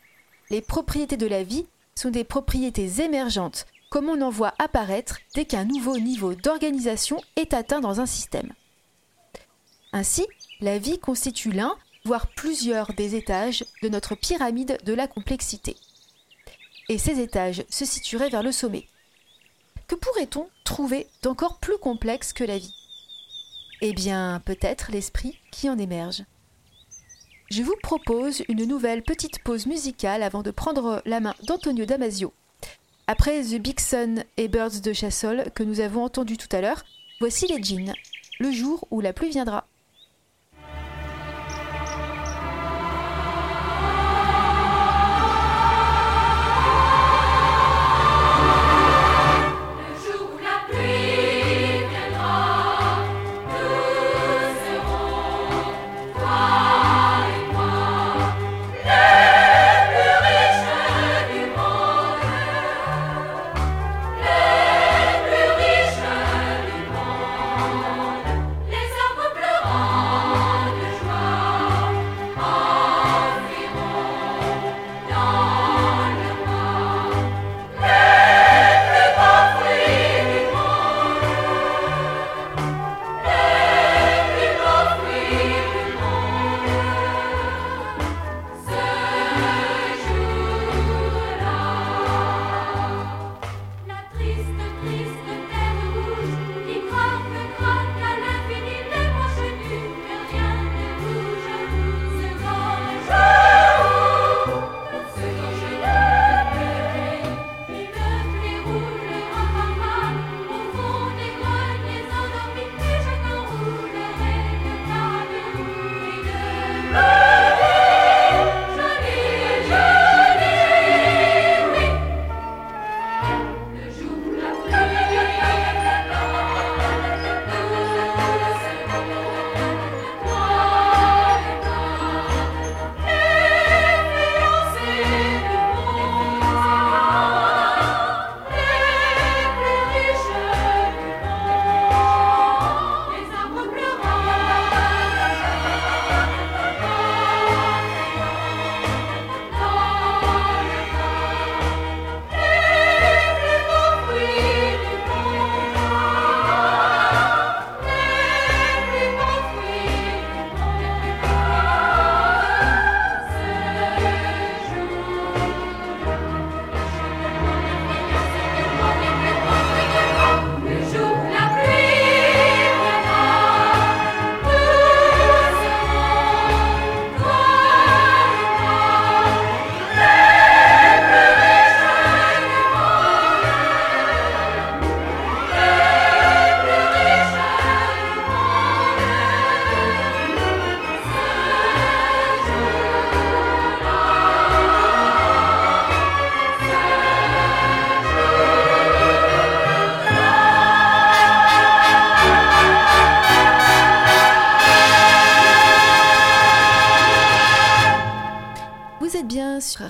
Les 0.50 0.62
propriétés 0.62 1.18
de 1.18 1.28
la 1.28 1.44
vie 1.44 1.68
sont 1.94 2.10
des 2.10 2.24
propriétés 2.24 3.00
émergentes, 3.00 3.68
comme 3.92 4.10
on 4.10 4.24
en 4.24 4.32
voit 4.32 4.56
apparaître 4.58 5.20
dès 5.36 5.46
qu'un 5.46 5.66
nouveau 5.66 6.00
niveau 6.00 6.34
d'organisation 6.34 7.22
est 7.36 7.54
atteint 7.54 7.80
dans 7.80 8.02
un 8.02 8.08
système. 8.08 8.54
Ainsi, 9.94 10.26
la 10.62 10.80
vie 10.80 10.98
constitue 10.98 11.52
l'un, 11.52 11.78
voire 12.08 12.28
plusieurs 12.28 12.94
des 12.94 13.16
étages 13.16 13.66
de 13.84 13.90
notre 13.90 14.16
pyramide 14.16 14.80
de 14.86 14.94
la 14.94 15.08
complexité. 15.08 15.76
Et 16.88 16.98
ces 16.98 17.20
étages 17.20 17.66
se 17.70 17.84
situeraient 17.84 18.30
vers 18.30 18.44
le 18.44 18.54
sommet. 18.54 18.88
Que 19.88 19.96
pourrait-on 19.96 20.48
trouver 20.64 21.08
d'encore 21.22 21.58
plus 21.58 21.78
complexe 21.78 22.32
que 22.32 22.46
la 22.46 22.58
vie? 22.58 22.74
Eh 23.82 23.92
bien, 23.92 24.42
peut-être 24.46 24.90
l'esprit 24.90 25.38
qui 25.52 25.70
en 25.70 25.78
émerge. 25.78 26.24
Je 27.52 27.62
vous 27.62 27.76
propose 27.84 28.42
une 28.48 28.64
nouvelle 28.64 29.04
petite 29.04 29.44
pause 29.44 29.66
musicale 29.66 30.24
avant 30.24 30.44
de 30.44 30.52
prendre 30.52 31.02
la 31.06 31.20
main 31.20 31.36
d'Antonio 31.44 31.86
Damasio. 31.86 32.32
Après 33.08 33.42
The 33.42 33.56
Big 33.56 33.82
Sun 33.82 34.24
et 34.38 34.48
Birds 34.48 34.80
de 34.82 34.94
Chassol 34.94 35.52
que 35.54 35.64
nous 35.64 35.82
avons 35.82 36.06
entendu 36.06 36.38
tout 36.38 36.54
à 36.56 36.62
l'heure, 36.62 36.86
voici 37.20 37.48
les 37.48 37.62
jeans, 37.62 37.94
le 38.40 38.52
jour 38.52 38.88
où 38.92 39.02
la 39.02 39.12
pluie 39.12 39.30
viendra. 39.30 39.68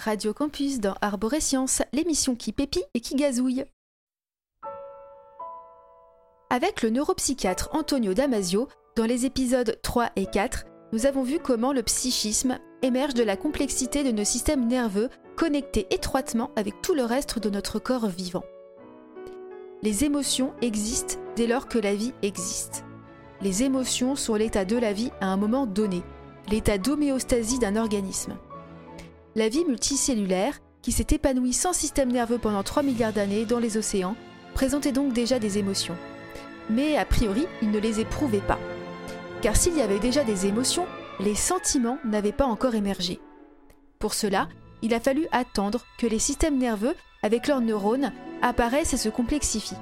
Radio 0.07 0.33
Campus 0.33 0.79
dans 0.79 0.95
Arborescience, 1.01 1.81
l'émission 1.91 2.37
qui 2.37 2.53
pépit 2.53 2.85
et 2.93 3.01
qui 3.01 3.15
gazouille. 3.15 3.65
Avec 6.49 6.81
le 6.81 6.91
neuropsychiatre 6.91 7.67
Antonio 7.73 8.13
Damasio, 8.13 8.69
dans 8.95 9.03
les 9.03 9.25
épisodes 9.25 9.77
3 9.83 10.11
et 10.15 10.25
4, 10.25 10.63
nous 10.93 11.07
avons 11.07 11.23
vu 11.23 11.39
comment 11.39 11.73
le 11.73 11.83
psychisme 11.83 12.57
émerge 12.83 13.15
de 13.15 13.23
la 13.23 13.35
complexité 13.35 14.05
de 14.05 14.11
nos 14.11 14.23
systèmes 14.23 14.65
nerveux 14.65 15.09
connectés 15.35 15.87
étroitement 15.93 16.51
avec 16.55 16.81
tout 16.81 16.93
le 16.93 17.03
reste 17.03 17.39
de 17.39 17.49
notre 17.49 17.77
corps 17.77 18.07
vivant. 18.07 18.45
Les 19.83 20.05
émotions 20.05 20.53
existent 20.61 21.19
dès 21.35 21.47
lors 21.47 21.67
que 21.67 21.79
la 21.79 21.95
vie 21.95 22.13
existe. 22.21 22.85
Les 23.41 23.63
émotions 23.63 24.15
sont 24.15 24.35
l'état 24.35 24.63
de 24.63 24.77
la 24.77 24.93
vie 24.93 25.11
à 25.19 25.25
un 25.25 25.35
moment 25.35 25.65
donné, 25.65 26.01
l'état 26.49 26.77
d'homéostasie 26.77 27.59
d'un 27.59 27.75
organisme. 27.75 28.37
La 29.37 29.49
vie 29.49 29.65
multicellulaire, 29.65 30.59
qui 30.81 30.91
s'est 30.91 31.05
épanouie 31.11 31.53
sans 31.53 31.71
système 31.71 32.11
nerveux 32.11 32.39
pendant 32.39 32.63
3 32.63 32.81
milliards 32.81 33.13
d'années 33.13 33.45
dans 33.45 33.59
les 33.59 33.77
océans, 33.77 34.15
présentait 34.55 34.91
donc 34.91 35.13
déjà 35.13 35.37
des 35.37 35.59
émotions. 35.59 35.95
Mais 36.71 36.97
a 36.97 37.05
priori, 37.05 37.45
il 37.61 37.69
ne 37.69 37.77
les 37.77 37.99
éprouvait 37.99 38.39
pas. 38.39 38.57
Car 39.43 39.55
s'il 39.55 39.77
y 39.77 39.81
avait 39.81 39.99
déjà 39.99 40.23
des 40.23 40.47
émotions, 40.47 40.87
les 41.19 41.35
sentiments 41.35 41.99
n'avaient 42.03 42.31
pas 42.31 42.47
encore 42.47 42.73
émergé. 42.73 43.19
Pour 43.99 44.15
cela, 44.15 44.49
il 44.81 44.95
a 44.95 44.99
fallu 44.99 45.27
attendre 45.31 45.85
que 45.99 46.07
les 46.07 46.17
systèmes 46.17 46.57
nerveux, 46.57 46.95
avec 47.21 47.45
leurs 47.45 47.61
neurones, 47.61 48.13
apparaissent 48.41 48.95
et 48.95 48.97
se 48.97 49.09
complexifient. 49.09 49.77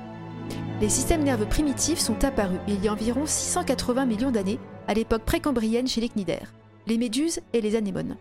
Les 0.81 0.89
systèmes 0.89 1.23
nerveux 1.23 1.47
primitifs 1.47 1.99
sont 1.99 2.25
apparus 2.25 2.59
il 2.67 2.83
y 2.83 2.89
a 2.89 2.91
environ 2.91 3.25
680 3.25 4.05
millions 4.05 4.31
d'années, 4.31 4.59
à 4.89 4.93
l'époque 4.93 5.23
précambrienne 5.23 5.87
chez 5.87 6.01
les 6.01 6.09
cnidaires, 6.09 6.51
les 6.87 6.97
méduses 6.97 7.39
et 7.53 7.61
les 7.61 7.77
anémones. 7.77 8.17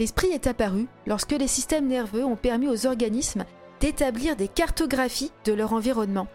L'esprit 0.00 0.28
est 0.28 0.46
apparu 0.46 0.86
lorsque 1.06 1.32
les 1.32 1.46
systèmes 1.46 1.86
nerveux 1.86 2.24
ont 2.24 2.34
permis 2.34 2.68
aux 2.68 2.86
organismes 2.86 3.44
d'établir 3.80 4.34
des 4.34 4.48
cartographies 4.48 5.30
de 5.44 5.52
leur 5.52 5.74
environnement. 5.74 6.26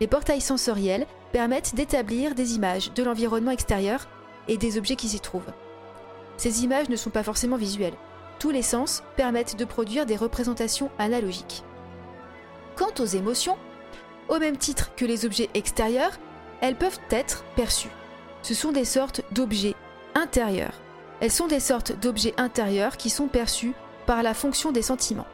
Les 0.00 0.06
portails 0.06 0.40
sensoriels 0.40 1.06
permettent 1.30 1.74
d'établir 1.74 2.34
des 2.34 2.54
images 2.54 2.90
de 2.94 3.02
l'environnement 3.02 3.50
extérieur 3.50 4.08
et 4.48 4.56
des 4.56 4.78
objets 4.78 4.96
qui 4.96 5.10
s'y 5.10 5.20
trouvent. 5.20 5.52
Ces 6.38 6.64
images 6.64 6.88
ne 6.88 6.96
sont 6.96 7.10
pas 7.10 7.22
forcément 7.22 7.58
visuelles. 7.58 7.92
Tous 8.38 8.50
les 8.50 8.62
sens 8.62 9.02
permettent 9.14 9.58
de 9.58 9.66
produire 9.66 10.06
des 10.06 10.16
représentations 10.16 10.90
analogiques. 10.98 11.62
Quant 12.76 12.94
aux 12.98 13.04
émotions, 13.04 13.58
au 14.30 14.38
même 14.38 14.56
titre 14.56 14.94
que 14.96 15.04
les 15.04 15.26
objets 15.26 15.50
extérieurs, 15.52 16.18
elles 16.62 16.76
peuvent 16.76 17.00
être 17.10 17.44
perçues. 17.56 17.92
Ce 18.40 18.54
sont 18.54 18.72
des 18.72 18.86
sortes 18.86 19.20
d'objets 19.32 19.74
intérieurs. 20.14 20.80
Elles 21.20 21.30
sont 21.30 21.46
des 21.46 21.60
sortes 21.60 21.98
d'objets 22.00 22.34
intérieurs 22.38 22.96
qui 22.96 23.10
sont 23.10 23.28
perçus 23.28 23.74
par 24.06 24.22
la 24.22 24.34
fonction 24.34 24.72
des 24.72 24.82
sentiments. 24.82 25.26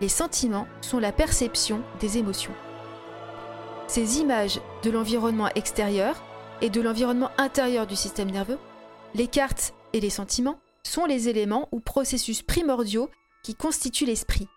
Les 0.00 0.08
sentiments 0.08 0.66
sont 0.80 0.98
la 0.98 1.12
perception 1.12 1.82
des 2.00 2.18
émotions. 2.18 2.54
Ces 3.86 4.18
images 4.18 4.60
de 4.82 4.90
l'environnement 4.90 5.48
extérieur 5.54 6.22
et 6.60 6.70
de 6.70 6.80
l'environnement 6.80 7.30
intérieur 7.38 7.86
du 7.86 7.94
système 7.94 8.30
nerveux, 8.30 8.58
les 9.14 9.28
cartes 9.28 9.74
et 9.92 10.00
les 10.00 10.10
sentiments 10.10 10.58
sont 10.82 11.04
les 11.04 11.28
éléments 11.28 11.68
ou 11.70 11.80
processus 11.80 12.42
primordiaux 12.42 13.08
qui 13.44 13.54
constituent 13.54 14.06
l'esprit. 14.06 14.48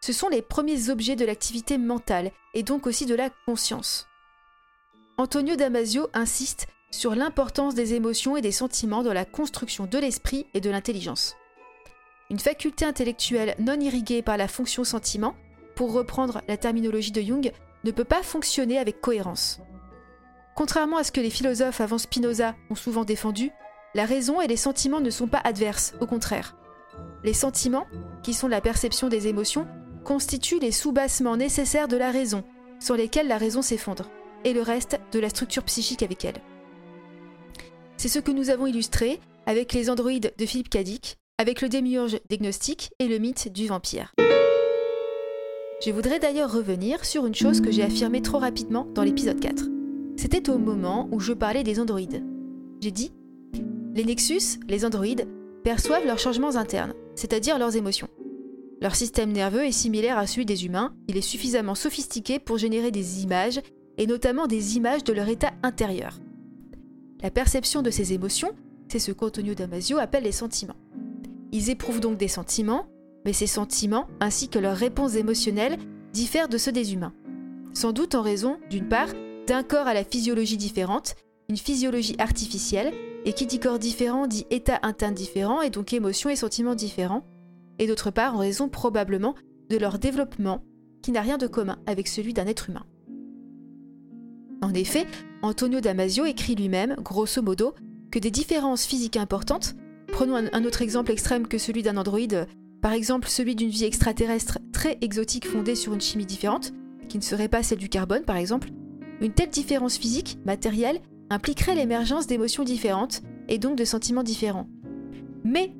Ce 0.00 0.12
sont 0.12 0.28
les 0.28 0.42
premiers 0.42 0.90
objets 0.90 1.16
de 1.16 1.24
l'activité 1.24 1.78
mentale 1.78 2.30
et 2.54 2.62
donc 2.62 2.86
aussi 2.86 3.06
de 3.06 3.14
la 3.14 3.30
conscience. 3.46 4.06
Antonio 5.18 5.56
Damasio 5.56 6.08
insiste 6.14 6.66
sur 6.94 7.14
l'importance 7.14 7.74
des 7.74 7.94
émotions 7.94 8.36
et 8.36 8.40
des 8.40 8.52
sentiments 8.52 9.02
dans 9.02 9.12
la 9.12 9.24
construction 9.24 9.86
de 9.86 9.98
l'esprit 9.98 10.46
et 10.54 10.60
de 10.60 10.70
l'intelligence. 10.70 11.36
Une 12.30 12.38
faculté 12.38 12.84
intellectuelle 12.84 13.56
non 13.58 13.78
irriguée 13.80 14.22
par 14.22 14.36
la 14.36 14.48
fonction 14.48 14.84
sentiment, 14.84 15.34
pour 15.74 15.92
reprendre 15.92 16.40
la 16.46 16.56
terminologie 16.56 17.10
de 17.10 17.20
Jung, 17.20 17.52
ne 17.82 17.90
peut 17.90 18.04
pas 18.04 18.22
fonctionner 18.22 18.78
avec 18.78 19.00
cohérence. 19.00 19.60
Contrairement 20.54 20.98
à 20.98 21.04
ce 21.04 21.10
que 21.10 21.20
les 21.20 21.30
philosophes 21.30 21.80
avant 21.80 21.98
Spinoza 21.98 22.54
ont 22.70 22.76
souvent 22.76 23.04
défendu, 23.04 23.50
la 23.94 24.06
raison 24.06 24.40
et 24.40 24.46
les 24.46 24.56
sentiments 24.56 25.00
ne 25.00 25.10
sont 25.10 25.26
pas 25.26 25.40
adverses, 25.42 25.94
au 26.00 26.06
contraire. 26.06 26.56
Les 27.24 27.34
sentiments, 27.34 27.86
qui 28.22 28.34
sont 28.34 28.48
la 28.48 28.60
perception 28.60 29.08
des 29.08 29.26
émotions, 29.26 29.66
constituent 30.04 30.60
les 30.60 30.72
sous-bassements 30.72 31.36
nécessaires 31.36 31.88
de 31.88 31.96
la 31.96 32.12
raison, 32.12 32.44
sur 32.78 32.94
lesquels 32.94 33.26
la 33.28 33.38
raison 33.38 33.62
s'effondre, 33.62 34.08
et 34.44 34.52
le 34.52 34.62
reste 34.62 35.00
de 35.10 35.18
la 35.18 35.28
structure 35.28 35.64
psychique 35.64 36.02
avec 36.02 36.24
elle. 36.24 36.40
C'est 38.04 38.10
ce 38.10 38.18
que 38.18 38.32
nous 38.32 38.50
avons 38.50 38.66
illustré 38.66 39.18
avec 39.46 39.72
les 39.72 39.88
androïdes 39.88 40.34
de 40.36 40.44
Philippe 40.44 40.68
Cadic, 40.68 41.16
avec 41.38 41.62
le 41.62 41.70
démiurge 41.70 42.18
d'Egnostic 42.28 42.90
et 42.98 43.08
le 43.08 43.16
mythe 43.16 43.50
du 43.50 43.66
vampire. 43.66 44.12
Je 45.82 45.90
voudrais 45.90 46.18
d'ailleurs 46.18 46.52
revenir 46.52 47.02
sur 47.06 47.24
une 47.24 47.34
chose 47.34 47.62
que 47.62 47.70
j'ai 47.72 47.82
affirmée 47.82 48.20
trop 48.20 48.36
rapidement 48.36 48.86
dans 48.94 49.04
l'épisode 49.04 49.40
4. 49.40 49.64
C'était 50.18 50.50
au 50.50 50.58
moment 50.58 51.08
où 51.12 51.18
je 51.18 51.32
parlais 51.32 51.62
des 51.62 51.80
androïdes. 51.80 52.22
J'ai 52.82 52.90
dit 52.90 53.10
Les 53.94 54.04
Nexus, 54.04 54.60
les 54.68 54.84
androïdes, 54.84 55.26
perçoivent 55.62 56.04
leurs 56.04 56.18
changements 56.18 56.56
internes, 56.56 56.92
c'est-à-dire 57.14 57.58
leurs 57.58 57.76
émotions. 57.76 58.08
Leur 58.82 58.96
système 58.96 59.32
nerveux 59.32 59.64
est 59.64 59.72
similaire 59.72 60.18
à 60.18 60.26
celui 60.26 60.44
des 60.44 60.66
humains, 60.66 60.94
il 61.08 61.16
est 61.16 61.22
suffisamment 61.22 61.74
sophistiqué 61.74 62.38
pour 62.38 62.58
générer 62.58 62.90
des 62.90 63.22
images, 63.22 63.62
et 63.96 64.06
notamment 64.06 64.46
des 64.46 64.76
images 64.76 65.04
de 65.04 65.14
leur 65.14 65.30
état 65.30 65.52
intérieur. 65.62 66.18
La 67.24 67.30
perception 67.30 67.80
de 67.80 67.88
ces 67.88 68.12
émotions, 68.12 68.50
c'est 68.86 68.98
ce 68.98 69.10
qu'Antonio 69.10 69.54
Damasio 69.54 69.96
appelle 69.96 70.24
les 70.24 70.30
sentiments. 70.30 70.76
Ils 71.52 71.70
éprouvent 71.70 72.00
donc 72.00 72.18
des 72.18 72.28
sentiments, 72.28 72.84
mais 73.24 73.32
ces 73.32 73.46
sentiments, 73.46 74.08
ainsi 74.20 74.50
que 74.50 74.58
leurs 74.58 74.76
réponses 74.76 75.14
émotionnelles, 75.14 75.78
diffèrent 76.12 76.50
de 76.50 76.58
ceux 76.58 76.70
des 76.70 76.92
humains. 76.92 77.14
Sans 77.72 77.92
doute 77.92 78.14
en 78.14 78.20
raison, 78.20 78.58
d'une 78.68 78.90
part, 78.90 79.08
d'un 79.46 79.62
corps 79.62 79.86
à 79.86 79.94
la 79.94 80.04
physiologie 80.04 80.58
différente, 80.58 81.14
une 81.48 81.56
physiologie 81.56 82.14
artificielle, 82.18 82.92
et 83.24 83.32
qui 83.32 83.46
dit 83.46 83.58
corps 83.58 83.78
différent 83.78 84.26
dit 84.26 84.44
état 84.50 84.80
interne 84.82 85.14
différent, 85.14 85.62
et 85.62 85.70
donc 85.70 85.94
émotions 85.94 86.28
et 86.28 86.36
sentiments 86.36 86.74
différents, 86.74 87.24
et 87.78 87.86
d'autre 87.86 88.10
part 88.10 88.34
en 88.34 88.40
raison 88.40 88.68
probablement 88.68 89.34
de 89.70 89.78
leur 89.78 89.98
développement 89.98 90.62
qui 91.00 91.10
n'a 91.10 91.22
rien 91.22 91.38
de 91.38 91.46
commun 91.46 91.78
avec 91.86 92.06
celui 92.06 92.34
d'un 92.34 92.46
être 92.46 92.68
humain. 92.68 92.84
En 94.60 94.74
effet, 94.74 95.06
Antonio 95.44 95.82
Damasio 95.82 96.24
écrit 96.24 96.54
lui-même, 96.54 96.96
grosso 97.00 97.42
modo, 97.42 97.74
que 98.10 98.18
des 98.18 98.30
différences 98.30 98.86
physiques 98.86 99.18
importantes, 99.18 99.74
prenons 100.08 100.36
un, 100.36 100.64
autre 100.64 100.80
exemple 100.80 101.12
extrême 101.12 101.46
que 101.46 101.58
celui 101.58 101.82
d'un 101.82 101.98
androïde, 101.98 102.46
par 102.80 102.94
exemple 102.94 103.28
celui 103.28 103.54
d'une 103.54 103.68
vie 103.68 103.84
extraterrestre 103.84 104.58
très 104.72 104.96
exotique 105.02 105.46
fondée 105.46 105.74
sur 105.74 105.92
une 105.92 106.00
chimie 106.00 106.24
différente, 106.24 106.72
qui 107.10 107.18
ne 107.18 107.22
serait 107.22 107.50
pas 107.50 107.62
celle 107.62 107.76
du 107.76 107.90
carbone 107.90 108.22
par 108.22 108.36
exemple, 108.36 108.70
une 109.20 109.34
telle 109.34 109.50
différence 109.50 109.98
physique, 109.98 110.38
matérielle, 110.46 111.02
impliquerait 111.28 111.74
l'émergence 111.74 112.26
d'émotions 112.26 112.64
différentes 112.64 113.20
et 113.48 113.58
donc 113.58 113.76
de 113.76 113.84
sentiments 113.84 114.22
différents. 114.22 114.70
Mais, 115.44 115.74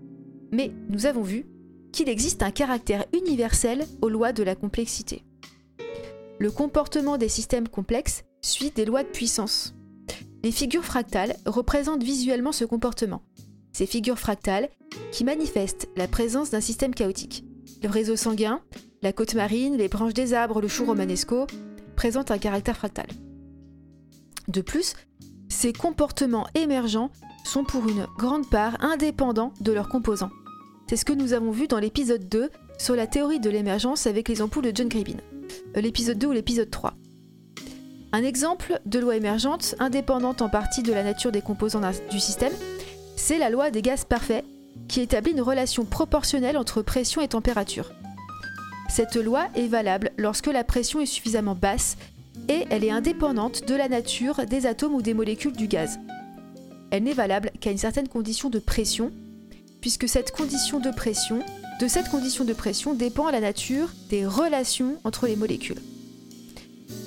mais, 0.52 0.72
nous 0.90 1.06
avons 1.06 1.22
vu 1.22 1.46
qu'il 1.90 2.10
existe 2.10 2.42
un 2.42 2.50
caractère 2.50 3.06
universel 3.14 3.86
aux 4.02 4.10
lois 4.10 4.34
de 4.34 4.42
la 4.42 4.56
complexité. 4.56 5.24
Le 6.38 6.50
comportement 6.50 7.16
des 7.16 7.30
systèmes 7.30 7.68
complexes 7.68 8.24
suit 8.44 8.70
des 8.70 8.84
lois 8.84 9.02
de 9.02 9.08
puissance. 9.08 9.74
Les 10.42 10.52
figures 10.52 10.84
fractales 10.84 11.36
représentent 11.46 12.02
visuellement 12.02 12.52
ce 12.52 12.64
comportement. 12.64 13.22
Ces 13.72 13.86
figures 13.86 14.18
fractales 14.18 14.68
qui 15.10 15.24
manifestent 15.24 15.88
la 15.96 16.06
présence 16.06 16.50
d'un 16.50 16.60
système 16.60 16.94
chaotique. 16.94 17.44
Le 17.82 17.88
réseau 17.88 18.16
sanguin, 18.16 18.60
la 19.02 19.12
côte 19.12 19.34
marine, 19.34 19.76
les 19.76 19.88
branches 19.88 20.14
des 20.14 20.34
arbres, 20.34 20.60
le 20.60 20.68
chou 20.68 20.84
romanesco 20.84 21.46
présentent 21.96 22.30
un 22.30 22.38
caractère 22.38 22.76
fractal. 22.76 23.06
De 24.48 24.60
plus, 24.60 24.94
ces 25.48 25.72
comportements 25.72 26.46
émergents 26.54 27.10
sont 27.44 27.64
pour 27.64 27.88
une 27.88 28.06
grande 28.18 28.48
part 28.48 28.76
indépendants 28.84 29.54
de 29.60 29.72
leurs 29.72 29.88
composants. 29.88 30.30
C'est 30.88 30.96
ce 30.96 31.04
que 31.06 31.14
nous 31.14 31.32
avons 31.32 31.50
vu 31.50 31.66
dans 31.66 31.78
l'épisode 31.78 32.28
2 32.28 32.50
sur 32.78 32.94
la 32.94 33.06
théorie 33.06 33.40
de 33.40 33.48
l'émergence 33.48 34.06
avec 34.06 34.28
les 34.28 34.42
ampoules 34.42 34.64
de 34.64 34.72
John 34.74 34.88
Gribin. 34.88 35.16
Euh, 35.76 35.80
l'épisode 35.80 36.18
2 36.18 36.26
ou 36.26 36.32
l'épisode 36.32 36.70
3. 36.70 36.94
Un 38.14 38.22
exemple 38.22 38.78
de 38.86 39.00
loi 39.00 39.16
émergente, 39.16 39.74
indépendante 39.80 40.40
en 40.40 40.48
partie 40.48 40.84
de 40.84 40.92
la 40.92 41.02
nature 41.02 41.32
des 41.32 41.42
composants 41.42 41.80
du 42.12 42.20
système, 42.20 42.52
c'est 43.16 43.38
la 43.38 43.50
loi 43.50 43.72
des 43.72 43.82
gaz 43.82 44.04
parfaits, 44.04 44.44
qui 44.86 45.00
établit 45.00 45.32
une 45.32 45.40
relation 45.40 45.84
proportionnelle 45.84 46.56
entre 46.56 46.80
pression 46.80 47.22
et 47.22 47.26
température. 47.26 47.90
Cette 48.88 49.16
loi 49.16 49.48
est 49.56 49.66
valable 49.66 50.12
lorsque 50.16 50.46
la 50.46 50.62
pression 50.62 51.00
est 51.00 51.06
suffisamment 51.06 51.56
basse 51.56 51.96
et 52.48 52.66
elle 52.70 52.84
est 52.84 52.92
indépendante 52.92 53.66
de 53.66 53.74
la 53.74 53.88
nature 53.88 54.46
des 54.46 54.66
atomes 54.66 54.94
ou 54.94 55.02
des 55.02 55.12
molécules 55.12 55.56
du 55.56 55.66
gaz. 55.66 55.98
Elle 56.92 57.02
n'est 57.02 57.14
valable 57.14 57.50
qu'à 57.60 57.72
une 57.72 57.78
certaine 57.78 58.06
condition 58.06 58.48
de 58.48 58.60
pression, 58.60 59.10
puisque 59.80 60.08
cette 60.08 60.30
condition 60.30 60.78
de 60.78 60.92
pression, 60.92 61.40
de 61.80 61.88
cette 61.88 62.10
condition 62.10 62.44
de 62.44 62.52
pression 62.52 62.94
dépend 62.94 63.28
la 63.32 63.40
nature 63.40 63.88
des 64.08 64.24
relations 64.24 65.00
entre 65.02 65.26
les 65.26 65.34
molécules. 65.34 65.82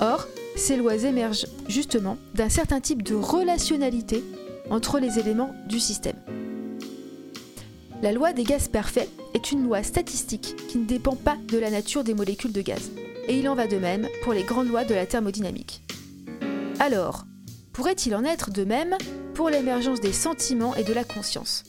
Or, 0.02 0.28
ces 0.58 0.76
lois 0.76 0.96
émergent 0.96 1.48
justement 1.68 2.18
d'un 2.34 2.50
certain 2.50 2.82
type 2.82 3.04
de 3.04 3.16
relationnalité 3.16 4.24
entre 4.70 5.00
les 5.00 5.20
éléments 5.20 5.54
du 5.68 5.80
système. 5.80 6.18
La 8.02 8.12
loi 8.12 8.34
des 8.34 8.44
gaz 8.44 8.68
parfaits 8.68 9.10
est 9.34 9.52
une 9.52 9.64
loi 9.64 9.82
statistique 9.84 10.56
qui 10.68 10.78
ne 10.78 10.86
dépend 10.86 11.16
pas 11.16 11.38
de 11.48 11.58
la 11.58 11.70
nature 11.70 12.04
des 12.04 12.14
molécules 12.14 12.52
de 12.52 12.62
gaz. 12.62 12.92
Et 13.28 13.40
il 13.40 13.50
en 13.50 13.56
va 13.56 13.68
de 13.68 13.78
même 13.78 14.08
pour 14.24 14.34
les 14.34 14.44
grandes 14.44 14.68
lois 14.68 14.84
de 14.84 14.94
la 14.94 15.06
thermodynamique. 15.06 15.82
Alors, 16.80 17.26
pourrait-il 17.74 18.16
en 18.16 18.24
être 18.24 18.52
de 18.52 18.64
même 18.64 18.96
pour 19.34 19.50
l'émergence 19.50 20.00
des 20.00 20.14
sentiments 20.14 20.76
et 20.76 20.84
de 20.84 20.94
la 20.94 21.04
conscience? 21.04 21.64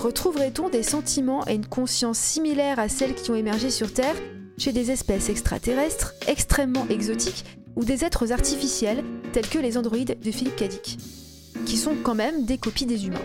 Retrouverait-on 0.00 0.68
des 0.68 0.82
sentiments 0.82 1.46
et 1.46 1.54
une 1.54 1.66
conscience 1.66 2.18
similaires 2.18 2.78
à 2.78 2.88
celles 2.88 3.14
qui 3.14 3.30
ont 3.30 3.36
émergé 3.36 3.70
sur 3.70 3.92
Terre 3.92 4.16
chez 4.58 4.72
des 4.72 4.90
espèces 4.90 5.28
extraterrestres 5.28 6.14
extrêmement 6.26 6.86
exotiques 6.88 7.44
ou 7.76 7.84
des 7.84 8.04
êtres 8.04 8.32
artificiels 8.32 9.04
tels 9.32 9.48
que 9.48 9.58
les 9.58 9.78
androïdes 9.78 10.18
de 10.20 10.30
Philippe 10.30 10.56
Cadic, 10.56 10.98
qui 11.64 11.76
sont 11.76 11.94
quand 12.02 12.14
même 12.14 12.44
des 12.44 12.58
copies 12.58 12.86
des 12.86 13.06
humains. 13.06 13.18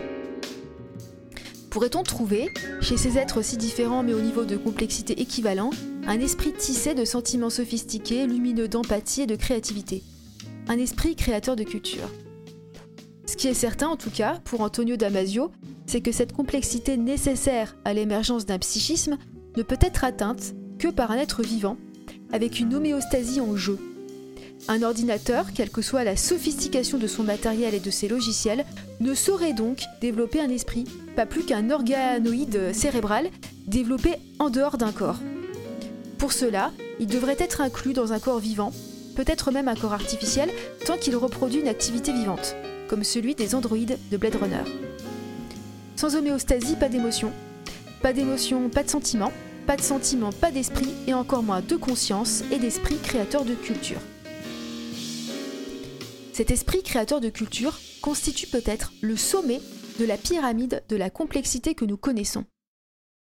Pourrait-on 1.70 2.02
trouver, 2.02 2.48
chez 2.80 2.96
ces 2.96 3.18
êtres 3.18 3.42
si 3.42 3.56
différents 3.56 4.02
mais 4.02 4.14
au 4.14 4.20
niveau 4.20 4.44
de 4.44 4.56
complexité 4.56 5.20
équivalent, 5.20 5.70
un 6.06 6.18
esprit 6.18 6.52
tissé 6.52 6.94
de 6.94 7.04
sentiments 7.04 7.50
sophistiqués, 7.50 8.26
lumineux 8.26 8.68
d'empathie 8.68 9.22
et 9.22 9.26
de 9.26 9.36
créativité? 9.36 10.02
Un 10.68 10.78
esprit 10.78 11.14
créateur 11.14 11.56
de 11.56 11.64
culture. 11.64 12.08
Ce 13.26 13.36
qui 13.36 13.48
est 13.48 13.54
certain 13.54 13.88
en 13.88 13.96
tout 13.96 14.10
cas, 14.10 14.40
pour 14.44 14.62
Antonio 14.62 14.96
Damasio, 14.96 15.52
c'est 15.86 16.00
que 16.00 16.12
cette 16.12 16.32
complexité 16.32 16.96
nécessaire 16.96 17.76
à 17.84 17.92
l'émergence 17.92 18.46
d'un 18.46 18.58
psychisme 18.58 19.18
ne 19.56 19.62
peut 19.62 19.78
être 19.80 20.04
atteinte 20.04 20.54
que 20.78 20.88
par 20.88 21.10
un 21.10 21.16
être 21.16 21.42
vivant, 21.42 21.76
avec 22.32 22.60
une 22.60 22.74
homéostasie 22.74 23.40
en 23.40 23.56
jeu. 23.56 23.78
Un 24.66 24.82
ordinateur, 24.82 25.52
quelle 25.54 25.70
que 25.70 25.82
soit 25.82 26.04
la 26.04 26.16
sophistication 26.16 26.98
de 26.98 27.06
son 27.06 27.22
matériel 27.22 27.74
et 27.74 27.80
de 27.80 27.90
ses 27.90 28.08
logiciels, 28.08 28.64
ne 29.00 29.14
saurait 29.14 29.52
donc 29.52 29.82
développer 30.00 30.40
un 30.40 30.50
esprit, 30.50 30.84
pas 31.14 31.26
plus 31.26 31.44
qu'un 31.44 31.70
organoïde 31.70 32.74
cérébral 32.74 33.30
développé 33.66 34.16
en 34.38 34.50
dehors 34.50 34.76
d'un 34.76 34.92
corps. 34.92 35.20
Pour 36.18 36.32
cela, 36.32 36.72
il 36.98 37.06
devrait 37.06 37.36
être 37.38 37.60
inclus 37.60 37.92
dans 37.92 38.12
un 38.12 38.18
corps 38.18 38.40
vivant, 38.40 38.72
peut-être 39.14 39.52
même 39.52 39.68
un 39.68 39.76
corps 39.76 39.92
artificiel, 39.92 40.50
tant 40.84 40.96
qu'il 40.96 41.16
reproduit 41.16 41.60
une 41.60 41.68
activité 41.68 42.12
vivante, 42.12 42.56
comme 42.88 43.04
celui 43.04 43.34
des 43.34 43.54
androïdes 43.54 43.98
de 44.10 44.16
Blade 44.16 44.36
Runner. 44.36 44.64
Sans 45.96 46.16
homéostasie, 46.16 46.76
pas 46.76 46.88
d'émotion. 46.88 47.32
Pas 48.02 48.12
d'émotion, 48.12 48.68
pas 48.68 48.82
de 48.82 48.90
sentiment. 48.90 49.32
Pas 49.66 49.76
de 49.76 49.82
sentiment, 49.82 50.32
pas 50.32 50.50
d'esprit, 50.50 50.94
et 51.06 51.12
encore 51.12 51.42
moins 51.42 51.60
de 51.60 51.76
conscience 51.76 52.42
et 52.50 52.58
d'esprit 52.58 52.96
créateur 52.96 53.44
de 53.44 53.54
culture. 53.54 54.00
Cet 56.38 56.52
esprit 56.52 56.84
créateur 56.84 57.20
de 57.20 57.30
culture 57.30 57.76
constitue 58.00 58.46
peut-être 58.46 58.92
le 59.02 59.16
sommet 59.16 59.60
de 59.98 60.04
la 60.04 60.16
pyramide 60.16 60.84
de 60.88 60.94
la 60.94 61.10
complexité 61.10 61.74
que 61.74 61.84
nous 61.84 61.96
connaissons. 61.96 62.44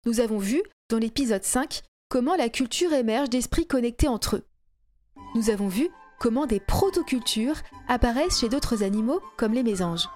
Nous 0.04 0.20
avons 0.20 0.36
vu, 0.36 0.62
dans 0.90 0.98
l'épisode 0.98 1.42
5, 1.42 1.80
comment 2.10 2.36
la 2.36 2.50
culture 2.50 2.92
émerge 2.92 3.30
d'esprits 3.30 3.66
connectés 3.66 4.06
entre 4.06 4.36
eux. 4.36 4.46
Nous 5.34 5.48
avons 5.48 5.68
vu 5.68 5.88
comment 6.18 6.44
des 6.44 6.60
protocultures 6.60 7.62
apparaissent 7.88 8.40
chez 8.40 8.50
d'autres 8.50 8.82
animaux 8.82 9.22
comme 9.38 9.54
les 9.54 9.62
mésanges. 9.62 10.10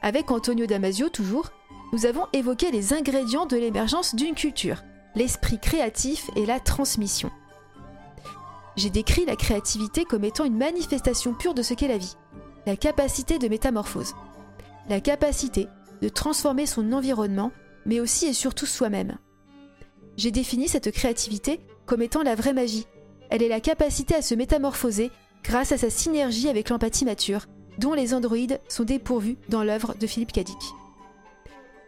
Avec 0.00 0.30
Antonio 0.30 0.64
Damasio 0.64 1.10
toujours, 1.10 1.50
nous 1.92 2.06
avons 2.06 2.24
évoqué 2.32 2.70
les 2.70 2.94
ingrédients 2.94 3.44
de 3.44 3.58
l'émergence 3.58 4.14
d'une 4.14 4.34
culture, 4.34 4.82
l'esprit 5.14 5.60
créatif 5.60 6.30
et 6.36 6.46
la 6.46 6.58
transmission. 6.58 7.30
J'ai 8.76 8.90
décrit 8.90 9.26
la 9.26 9.36
créativité 9.36 10.04
comme 10.04 10.24
étant 10.24 10.44
une 10.44 10.56
manifestation 10.56 11.34
pure 11.34 11.54
de 11.54 11.62
ce 11.62 11.74
qu'est 11.74 11.88
la 11.88 11.98
vie, 11.98 12.16
la 12.66 12.76
capacité 12.76 13.38
de 13.38 13.48
métamorphose, 13.48 14.14
la 14.88 15.00
capacité 15.00 15.68
de 16.00 16.08
transformer 16.08 16.66
son 16.66 16.92
environnement, 16.92 17.52
mais 17.84 18.00
aussi 18.00 18.26
et 18.26 18.32
surtout 18.32 18.66
soi-même. 18.66 19.18
J'ai 20.16 20.30
défini 20.30 20.68
cette 20.68 20.90
créativité 20.90 21.60
comme 21.86 22.02
étant 22.02 22.22
la 22.22 22.34
vraie 22.34 22.52
magie. 22.52 22.86
Elle 23.30 23.42
est 23.42 23.48
la 23.48 23.60
capacité 23.60 24.14
à 24.14 24.22
se 24.22 24.34
métamorphoser 24.34 25.10
grâce 25.44 25.72
à 25.72 25.78
sa 25.78 25.90
synergie 25.90 26.48
avec 26.48 26.68
l'empathie 26.70 27.04
mature, 27.04 27.46
dont 27.78 27.94
les 27.94 28.14
androïdes 28.14 28.60
sont 28.68 28.84
dépourvus 28.84 29.36
dans 29.48 29.64
l'œuvre 29.64 29.94
de 29.98 30.06
Philippe 30.06 30.32
Cadic. 30.32 30.58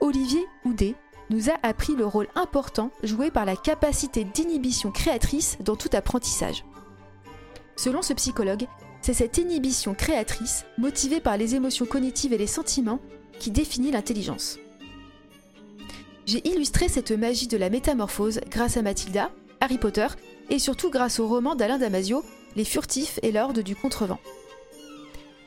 Olivier 0.00 0.44
Houdet 0.64 0.94
nous 1.30 1.50
a 1.50 1.54
appris 1.62 1.94
le 1.96 2.04
rôle 2.04 2.28
important 2.34 2.90
joué 3.02 3.30
par 3.30 3.44
la 3.44 3.56
capacité 3.56 4.24
d'inhibition 4.24 4.90
créatrice 4.90 5.56
dans 5.60 5.76
tout 5.76 5.90
apprentissage. 5.92 6.64
Selon 7.76 8.02
ce 8.02 8.12
psychologue, 8.12 8.66
c'est 9.02 9.14
cette 9.14 9.38
inhibition 9.38 9.94
créatrice, 9.94 10.64
motivée 10.78 11.20
par 11.20 11.36
les 11.36 11.54
émotions 11.54 11.86
cognitives 11.86 12.32
et 12.32 12.38
les 12.38 12.46
sentiments, 12.46 13.00
qui 13.38 13.50
définit 13.50 13.90
l'intelligence. 13.90 14.58
J'ai 16.26 16.46
illustré 16.48 16.88
cette 16.88 17.10
magie 17.10 17.48
de 17.48 17.56
la 17.56 17.68
métamorphose 17.68 18.40
grâce 18.48 18.76
à 18.76 18.82
Mathilda, 18.82 19.30
Harry 19.60 19.78
Potter, 19.78 20.06
et 20.50 20.58
surtout 20.58 20.90
grâce 20.90 21.20
au 21.20 21.28
roman 21.28 21.54
d'Alain 21.54 21.78
Damasio, 21.78 22.22
Les 22.56 22.64
Furtifs 22.64 23.18
et 23.22 23.32
l'Ordre 23.32 23.62
du 23.62 23.76
Contrevent. 23.76 24.18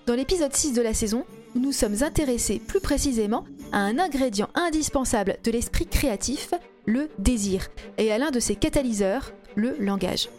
Dans 0.06 0.16
l'épisode 0.16 0.56
6 0.56 0.74
de 0.74 0.82
la 0.82 0.94
saison, 0.94 1.26
nous 1.56 1.62
nous 1.62 1.72
sommes 1.72 2.04
intéressés 2.04 2.60
plus 2.60 2.80
précisément 2.80 3.46
à 3.72 3.80
un 3.80 3.98
ingrédient 3.98 4.50
indispensable 4.54 5.38
de 5.44 5.52
l'esprit 5.52 5.88
créatif, 5.88 6.54
le 6.86 7.10
désir, 7.18 7.68
et 7.98 8.12
à 8.12 8.18
l'un 8.18 8.32
de 8.32 8.40
ses 8.40 8.56
catalyseurs, 8.56 9.34
le 9.56 9.76
langage. 9.80 10.30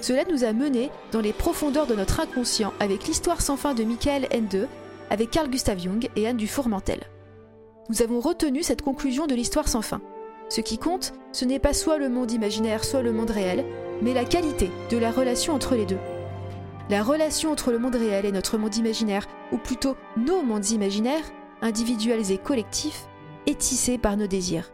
Cela 0.00 0.24
nous 0.24 0.44
a 0.44 0.52
menés 0.52 0.90
dans 1.12 1.20
les 1.20 1.32
profondeurs 1.32 1.86
de 1.86 1.94
notre 1.94 2.20
inconscient 2.20 2.72
avec 2.80 3.06
l'histoire 3.06 3.42
sans 3.42 3.56
fin 3.56 3.74
de 3.74 3.84
Michael 3.84 4.28
Ende, 4.34 4.66
avec 5.10 5.30
Carl 5.30 5.50
Gustav 5.50 5.78
Jung 5.78 6.08
et 6.16 6.26
Anne 6.26 6.38
Dufour-Mantel. 6.38 7.00
Nous 7.90 8.02
avons 8.02 8.20
retenu 8.20 8.62
cette 8.62 8.82
conclusion 8.82 9.26
de 9.26 9.34
l'histoire 9.34 9.68
sans 9.68 9.82
fin. 9.82 10.00
Ce 10.48 10.60
qui 10.60 10.78
compte, 10.78 11.12
ce 11.32 11.44
n'est 11.44 11.58
pas 11.58 11.74
soit 11.74 11.98
le 11.98 12.08
monde 12.08 12.32
imaginaire, 12.32 12.84
soit 12.84 13.02
le 13.02 13.12
monde 13.12 13.30
réel, 13.30 13.64
mais 14.00 14.14
la 14.14 14.24
qualité 14.24 14.70
de 14.90 14.96
la 14.96 15.10
relation 15.10 15.54
entre 15.54 15.74
les 15.74 15.86
deux. 15.86 15.98
La 16.88 17.02
relation 17.02 17.52
entre 17.52 17.70
le 17.70 17.78
monde 17.78 17.96
réel 17.96 18.24
et 18.24 18.32
notre 18.32 18.56
monde 18.56 18.76
imaginaire, 18.76 19.26
ou 19.52 19.58
plutôt 19.58 19.96
nos 20.16 20.42
mondes 20.42 20.70
imaginaires, 20.70 21.24
individuels 21.62 22.32
et 22.32 22.38
collectifs, 22.38 23.06
est 23.46 23.58
tissée 23.58 23.98
par 23.98 24.16
nos 24.16 24.26
désirs. 24.26 24.72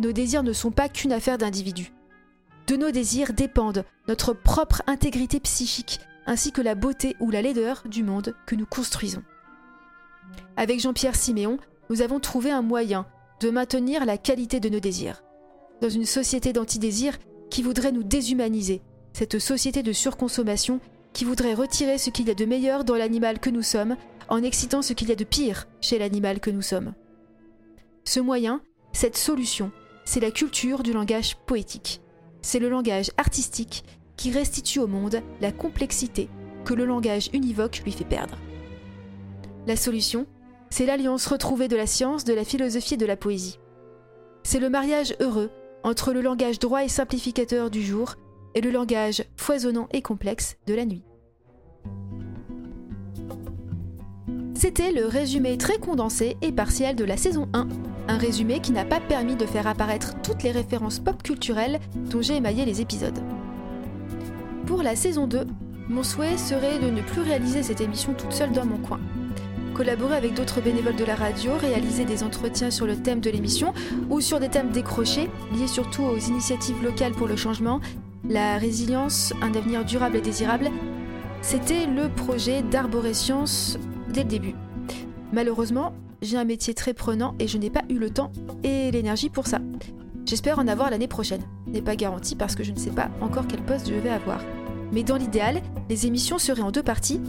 Nos 0.00 0.12
désirs 0.12 0.42
ne 0.42 0.52
sont 0.52 0.70
pas 0.70 0.88
qu'une 0.88 1.12
affaire 1.12 1.38
d'individus. 1.38 1.93
De 2.66 2.76
nos 2.76 2.90
désirs 2.90 3.32
dépendent 3.34 3.84
notre 4.08 4.32
propre 4.32 4.82
intégrité 4.86 5.38
psychique, 5.40 6.00
ainsi 6.26 6.50
que 6.50 6.62
la 6.62 6.74
beauté 6.74 7.14
ou 7.20 7.30
la 7.30 7.42
laideur 7.42 7.82
du 7.86 8.02
monde 8.02 8.34
que 8.46 8.54
nous 8.54 8.66
construisons. 8.66 9.22
Avec 10.56 10.80
Jean-Pierre 10.80 11.16
Siméon, 11.16 11.58
nous 11.90 12.00
avons 12.00 12.20
trouvé 12.20 12.50
un 12.50 12.62
moyen 12.62 13.06
de 13.40 13.50
maintenir 13.50 14.06
la 14.06 14.16
qualité 14.16 14.60
de 14.60 14.70
nos 14.70 14.80
désirs. 14.80 15.22
Dans 15.82 15.90
une 15.90 16.06
société 16.06 16.52
d'antidésir 16.52 17.18
qui 17.50 17.62
voudrait 17.62 17.92
nous 17.92 18.02
déshumaniser, 18.02 18.80
cette 19.12 19.38
société 19.38 19.82
de 19.82 19.92
surconsommation 19.92 20.80
qui 21.12 21.24
voudrait 21.24 21.54
retirer 21.54 21.98
ce 21.98 22.10
qu'il 22.10 22.26
y 22.28 22.30
a 22.30 22.34
de 22.34 22.44
meilleur 22.46 22.84
dans 22.84 22.96
l'animal 22.96 23.38
que 23.38 23.50
nous 23.50 23.62
sommes 23.62 23.96
en 24.28 24.42
excitant 24.42 24.80
ce 24.80 24.94
qu'il 24.94 25.08
y 25.08 25.12
a 25.12 25.16
de 25.16 25.24
pire 25.24 25.66
chez 25.80 25.98
l'animal 25.98 26.40
que 26.40 26.50
nous 26.50 26.62
sommes. 26.62 26.94
Ce 28.04 28.20
moyen, 28.20 28.62
cette 28.92 29.16
solution, 29.16 29.70
c'est 30.04 30.20
la 30.20 30.30
culture 30.30 30.82
du 30.82 30.92
langage 30.92 31.36
poétique. 31.46 32.00
C'est 32.44 32.58
le 32.58 32.68
langage 32.68 33.10
artistique 33.16 33.84
qui 34.18 34.30
restitue 34.30 34.78
au 34.78 34.86
monde 34.86 35.22
la 35.40 35.50
complexité 35.50 36.28
que 36.66 36.74
le 36.74 36.84
langage 36.84 37.30
univoque 37.32 37.80
lui 37.86 37.90
fait 37.90 38.04
perdre. 38.04 38.36
La 39.66 39.76
solution, 39.76 40.26
c'est 40.68 40.84
l'alliance 40.84 41.26
retrouvée 41.26 41.68
de 41.68 41.76
la 41.76 41.86
science, 41.86 42.24
de 42.24 42.34
la 42.34 42.44
philosophie 42.44 42.94
et 42.94 42.98
de 42.98 43.06
la 43.06 43.16
poésie. 43.16 43.58
C'est 44.42 44.60
le 44.60 44.68
mariage 44.68 45.16
heureux 45.20 45.50
entre 45.84 46.12
le 46.12 46.20
langage 46.20 46.58
droit 46.58 46.84
et 46.84 46.88
simplificateur 46.88 47.70
du 47.70 47.82
jour 47.82 48.16
et 48.54 48.60
le 48.60 48.70
langage 48.70 49.24
foisonnant 49.38 49.88
et 49.94 50.02
complexe 50.02 50.58
de 50.66 50.74
la 50.74 50.84
nuit. 50.84 51.02
C'était 54.64 54.92
le 54.92 55.04
résumé 55.04 55.58
très 55.58 55.76
condensé 55.76 56.38
et 56.40 56.50
partiel 56.50 56.96
de 56.96 57.04
la 57.04 57.18
saison 57.18 57.50
1, 57.52 57.68
un 58.08 58.16
résumé 58.16 58.60
qui 58.60 58.72
n'a 58.72 58.86
pas 58.86 58.98
permis 58.98 59.36
de 59.36 59.44
faire 59.44 59.66
apparaître 59.66 60.14
toutes 60.22 60.42
les 60.42 60.52
références 60.52 61.00
pop 61.00 61.22
culturelles 61.22 61.80
dont 61.94 62.22
j'ai 62.22 62.36
émaillé 62.36 62.64
les 62.64 62.80
épisodes. 62.80 63.18
Pour 64.64 64.82
la 64.82 64.96
saison 64.96 65.26
2, 65.26 65.44
mon 65.90 66.02
souhait 66.02 66.38
serait 66.38 66.78
de 66.78 66.88
ne 66.88 67.02
plus 67.02 67.20
réaliser 67.20 67.62
cette 67.62 67.82
émission 67.82 68.14
toute 68.14 68.32
seule 68.32 68.52
dans 68.52 68.64
mon 68.64 68.78
coin. 68.78 69.00
Collaborer 69.74 70.16
avec 70.16 70.32
d'autres 70.32 70.62
bénévoles 70.62 70.96
de 70.96 71.04
la 71.04 71.14
radio, 71.14 71.52
réaliser 71.60 72.06
des 72.06 72.22
entretiens 72.22 72.70
sur 72.70 72.86
le 72.86 72.96
thème 72.96 73.20
de 73.20 73.28
l'émission 73.28 73.74
ou 74.08 74.22
sur 74.22 74.40
des 74.40 74.48
thèmes 74.48 74.70
décrochés, 74.70 75.28
liés 75.54 75.68
surtout 75.68 76.04
aux 76.04 76.16
initiatives 76.16 76.82
locales 76.82 77.12
pour 77.12 77.26
le 77.26 77.36
changement, 77.36 77.82
la 78.30 78.56
résilience, 78.56 79.34
un 79.42 79.52
avenir 79.52 79.84
durable 79.84 80.16
et 80.16 80.22
désirable, 80.22 80.70
c'était 81.42 81.84
le 81.84 82.08
projet 82.08 82.62
d'arborescience 82.62 83.78
dès 84.14 84.22
le 84.22 84.28
début. 84.28 84.54
Malheureusement, 85.32 85.92
j'ai 86.22 86.38
un 86.38 86.44
métier 86.44 86.72
très 86.72 86.94
prenant 86.94 87.34
et 87.38 87.48
je 87.48 87.58
n'ai 87.58 87.68
pas 87.68 87.82
eu 87.90 87.98
le 87.98 88.10
temps 88.10 88.32
et 88.62 88.90
l'énergie 88.90 89.28
pour 89.28 89.46
ça. 89.46 89.58
J'espère 90.24 90.58
en 90.58 90.68
avoir 90.68 90.90
l'année 90.90 91.08
prochaine. 91.08 91.42
N'est 91.66 91.82
pas 91.82 91.96
garanti 91.96 92.36
parce 92.36 92.54
que 92.54 92.64
je 92.64 92.72
ne 92.72 92.78
sais 92.78 92.92
pas 92.92 93.10
encore 93.20 93.46
quel 93.46 93.60
poste 93.60 93.88
je 93.88 93.94
vais 93.94 94.08
avoir. 94.08 94.40
Mais 94.92 95.02
dans 95.02 95.16
l'idéal, 95.16 95.60
les 95.90 96.06
émissions 96.06 96.38
seraient 96.38 96.62
en 96.62 96.70
deux 96.70 96.82
parties. 96.82 97.20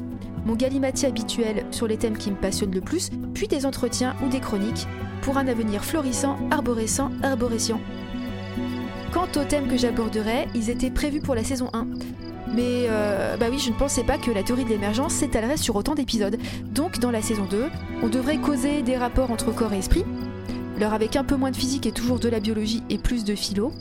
Mon 0.46 0.56
galimatier 0.56 1.08
habituel 1.08 1.66
sur 1.72 1.88
les 1.88 1.98
thèmes 1.98 2.18
qui 2.18 2.30
me 2.30 2.36
passionnent 2.36 2.74
le 2.74 2.82
plus, 2.82 3.10
puis 3.34 3.48
des 3.48 3.66
entretiens 3.66 4.16
ou 4.24 4.30
des 4.30 4.40
chroniques 4.40 4.88
pour 5.24 5.38
un 5.38 5.48
avenir 5.48 5.84
florissant, 5.84 6.38
arborescent, 6.52 7.10
arborescent. 7.24 7.82
Quant 9.12 9.28
aux 9.36 9.46
thèmes 9.46 9.68
que 9.68 9.78
j'aborderai, 9.78 10.48
ils 10.54 10.70
étaient 10.70 10.92
prévus 10.92 11.22
pour 11.22 11.34
la 11.34 11.44
saison 11.44 11.70
1. 11.74 11.88
Mais 12.54 12.86
euh, 12.90 13.38
bah 13.38 13.48
oui, 13.50 13.60
je 13.60 13.72
ne 13.72 13.76
pensais 13.76 14.04
pas 14.04 14.18
que 14.18 14.32
la 14.32 14.44
théorie 14.44 14.66
de 14.66 14.70
l'émergence 14.70 15.14
s'étalerait 15.14 15.58
sur 15.58 15.76
autant 15.76 15.96
d'épisodes. 15.96 16.38
Donc 16.74 17.00
dans 17.00 17.12
la 17.12 17.22
saison 17.22 17.46
2, 17.50 17.66
on 18.04 18.08
devrait 18.08 18.38
causer 18.38 18.82
des 18.82 18.98
rapports 18.98 19.32
entre 19.32 19.52
corps 19.52 19.74
et 19.74 19.80
esprit, 19.80 20.06
alors 20.78 20.94
avec 20.94 21.16
un 21.16 21.24
peu 21.24 21.36
moins 21.36 21.52
de 21.52 21.56
physique 21.56 21.86
et 21.86 21.92
toujours 21.92 22.20
de 22.20 22.30
la 22.30 22.40
biologie 22.40 22.84
et 22.90 22.98
plus 22.98 23.24
de 23.24 23.36
philo. 23.36 23.72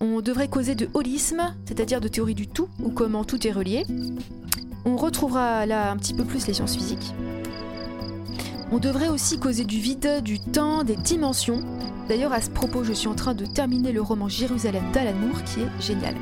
On 0.00 0.20
devrait 0.20 0.48
causer 0.48 0.74
de 0.74 0.88
holisme, 0.94 1.54
c'est-à-dire 1.64 2.00
de 2.00 2.08
théorie 2.08 2.34
du 2.34 2.46
tout, 2.46 2.68
ou 2.80 2.90
comment 2.90 3.24
tout 3.24 3.46
est 3.46 3.52
relié. 3.52 3.84
On 4.84 4.96
retrouvera 4.96 5.66
là 5.66 5.90
un 5.90 5.96
petit 5.96 6.14
peu 6.14 6.24
plus 6.24 6.46
les 6.46 6.54
sciences 6.54 6.76
physiques. 6.76 7.14
On 8.70 8.78
devrait 8.78 9.08
aussi 9.08 9.38
causer 9.38 9.64
du 9.64 9.78
vide, 9.78 10.22
du 10.22 10.38
temps, 10.38 10.84
des 10.84 10.94
dimensions. 10.94 11.60
D'ailleurs, 12.08 12.32
à 12.32 12.40
ce 12.40 12.50
propos, 12.50 12.84
je 12.84 12.92
suis 12.92 13.08
en 13.08 13.14
train 13.14 13.34
de 13.34 13.46
terminer 13.46 13.92
le 13.92 14.02
roman 14.02 14.28
Jérusalem 14.28 14.84
d'Alan 14.92 15.14
Moore, 15.14 15.42
qui 15.44 15.60
est 15.60 15.80
génial. 15.80 16.14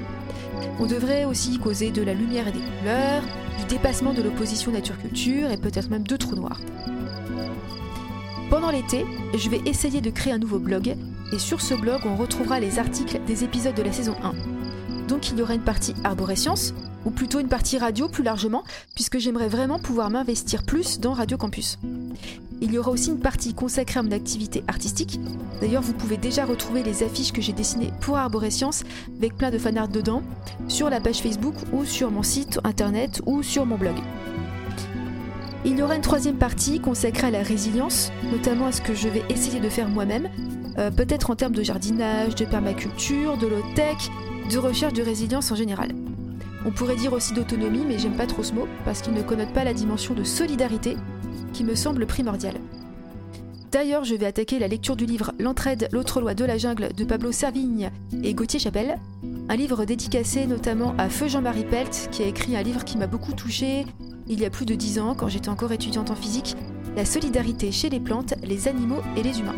On 0.78 0.86
devrait 0.86 1.24
aussi 1.24 1.58
causer 1.58 1.90
de 1.90 2.02
la 2.02 2.14
lumière 2.14 2.48
et 2.48 2.52
des 2.52 2.60
couleurs, 2.60 3.22
du 3.58 3.64
dépassement 3.66 4.12
de 4.12 4.22
l'opposition 4.22 4.72
nature-culture 4.72 5.50
et 5.50 5.56
peut-être 5.56 5.90
même 5.90 6.06
de 6.06 6.16
trous 6.16 6.36
noirs. 6.36 6.60
Pendant 8.50 8.70
l'été, 8.70 9.04
je 9.34 9.50
vais 9.50 9.60
essayer 9.66 10.00
de 10.00 10.10
créer 10.10 10.32
un 10.32 10.38
nouveau 10.38 10.58
blog, 10.58 10.94
et 11.32 11.38
sur 11.38 11.60
ce 11.60 11.74
blog, 11.74 12.02
on 12.04 12.16
retrouvera 12.16 12.60
les 12.60 12.78
articles 12.78 13.20
des 13.26 13.42
épisodes 13.42 13.74
de 13.74 13.82
la 13.82 13.92
saison 13.92 14.14
1. 14.22 15.06
Donc 15.08 15.30
il 15.30 15.38
y 15.38 15.42
aura 15.42 15.54
une 15.54 15.62
partie 15.62 15.94
arborescience, 16.04 16.72
ou 17.04 17.10
plutôt 17.10 17.40
une 17.40 17.48
partie 17.48 17.78
radio 17.78 18.08
plus 18.08 18.22
largement, 18.22 18.64
puisque 18.94 19.18
j'aimerais 19.18 19.48
vraiment 19.48 19.78
pouvoir 19.78 20.10
m'investir 20.10 20.64
plus 20.64 21.00
dans 21.00 21.12
Radio 21.12 21.36
Campus. 21.36 21.78
Il 22.62 22.72
y 22.72 22.78
aura 22.78 22.90
aussi 22.90 23.10
une 23.10 23.18
partie 23.18 23.52
consacrée 23.52 24.00
à 24.00 24.02
mon 24.02 24.12
activité 24.12 24.64
artistique. 24.66 25.20
D'ailleurs, 25.60 25.82
vous 25.82 25.92
pouvez 25.92 26.16
déjà 26.16 26.44
retrouver 26.44 26.82
les 26.82 27.02
affiches 27.02 27.32
que 27.32 27.42
j'ai 27.42 27.52
dessinées 27.52 27.92
pour 28.00 28.16
Arborescience 28.16 28.82
avec 29.18 29.36
plein 29.36 29.50
de 29.50 29.58
fanarts 29.58 29.88
dedans 29.88 30.22
sur 30.68 30.88
la 30.88 31.00
page 31.00 31.18
Facebook 31.18 31.54
ou 31.72 31.84
sur 31.84 32.10
mon 32.10 32.22
site 32.22 32.58
internet 32.64 33.20
ou 33.26 33.42
sur 33.42 33.66
mon 33.66 33.76
blog. 33.76 33.96
Il 35.66 35.76
y 35.76 35.82
aura 35.82 35.96
une 35.96 36.02
troisième 36.02 36.36
partie 36.36 36.80
consacrée 36.80 37.26
à 37.26 37.30
la 37.30 37.42
résilience, 37.42 38.10
notamment 38.30 38.66
à 38.66 38.72
ce 38.72 38.80
que 38.80 38.94
je 38.94 39.08
vais 39.08 39.22
essayer 39.28 39.60
de 39.60 39.68
faire 39.68 39.88
moi-même, 39.88 40.30
euh, 40.78 40.90
peut-être 40.90 41.30
en 41.30 41.36
termes 41.36 41.54
de 41.54 41.62
jardinage, 41.62 42.36
de 42.36 42.44
permaculture, 42.44 43.36
de 43.36 43.48
low-tech, 43.48 44.10
de 44.50 44.58
recherche 44.58 44.92
de 44.92 45.02
résilience 45.02 45.50
en 45.50 45.56
général. 45.56 45.90
On 46.64 46.70
pourrait 46.70 46.96
dire 46.96 47.12
aussi 47.12 47.34
d'autonomie, 47.34 47.84
mais 47.86 47.98
j'aime 47.98 48.16
pas 48.16 48.26
trop 48.26 48.42
ce 48.42 48.52
mot 48.52 48.66
parce 48.84 49.02
qu'il 49.02 49.12
ne 49.12 49.22
connote 49.22 49.52
pas 49.52 49.64
la 49.64 49.74
dimension 49.74 50.14
de 50.14 50.24
solidarité 50.24 50.96
me 51.64 51.74
semble 51.74 52.06
primordiale. 52.06 52.56
D'ailleurs, 53.72 54.04
je 54.04 54.14
vais 54.14 54.26
attaquer 54.26 54.58
la 54.58 54.68
lecture 54.68 54.96
du 54.96 55.06
livre 55.06 55.32
L'entraide, 55.38 55.88
l'autre 55.92 56.20
loi 56.20 56.34
de 56.34 56.44
la 56.44 56.56
jungle 56.56 56.90
de 56.96 57.04
Pablo 57.04 57.32
Servigne 57.32 57.90
et 58.22 58.32
Gauthier 58.32 58.58
Chapelle, 58.58 58.98
un 59.48 59.56
livre 59.56 59.84
dédicacé 59.84 60.46
notamment 60.46 60.94
à 60.98 61.08
Feu 61.08 61.28
Jean-Marie 61.28 61.64
Pelt, 61.64 62.08
qui 62.10 62.22
a 62.22 62.26
écrit 62.26 62.56
un 62.56 62.62
livre 62.62 62.84
qui 62.84 62.96
m'a 62.96 63.06
beaucoup 63.06 63.32
touché 63.32 63.84
il 64.28 64.40
y 64.40 64.44
a 64.44 64.50
plus 64.50 64.66
de 64.66 64.74
dix 64.74 64.98
ans 64.98 65.14
quand 65.14 65.28
j'étais 65.28 65.48
encore 65.48 65.72
étudiante 65.72 66.10
en 66.10 66.16
physique, 66.16 66.56
La 66.96 67.04
solidarité 67.04 67.70
chez 67.72 67.90
les 67.90 68.00
plantes, 68.00 68.34
les 68.42 68.68
animaux 68.68 69.02
et 69.16 69.22
les 69.22 69.38
humains. 69.40 69.54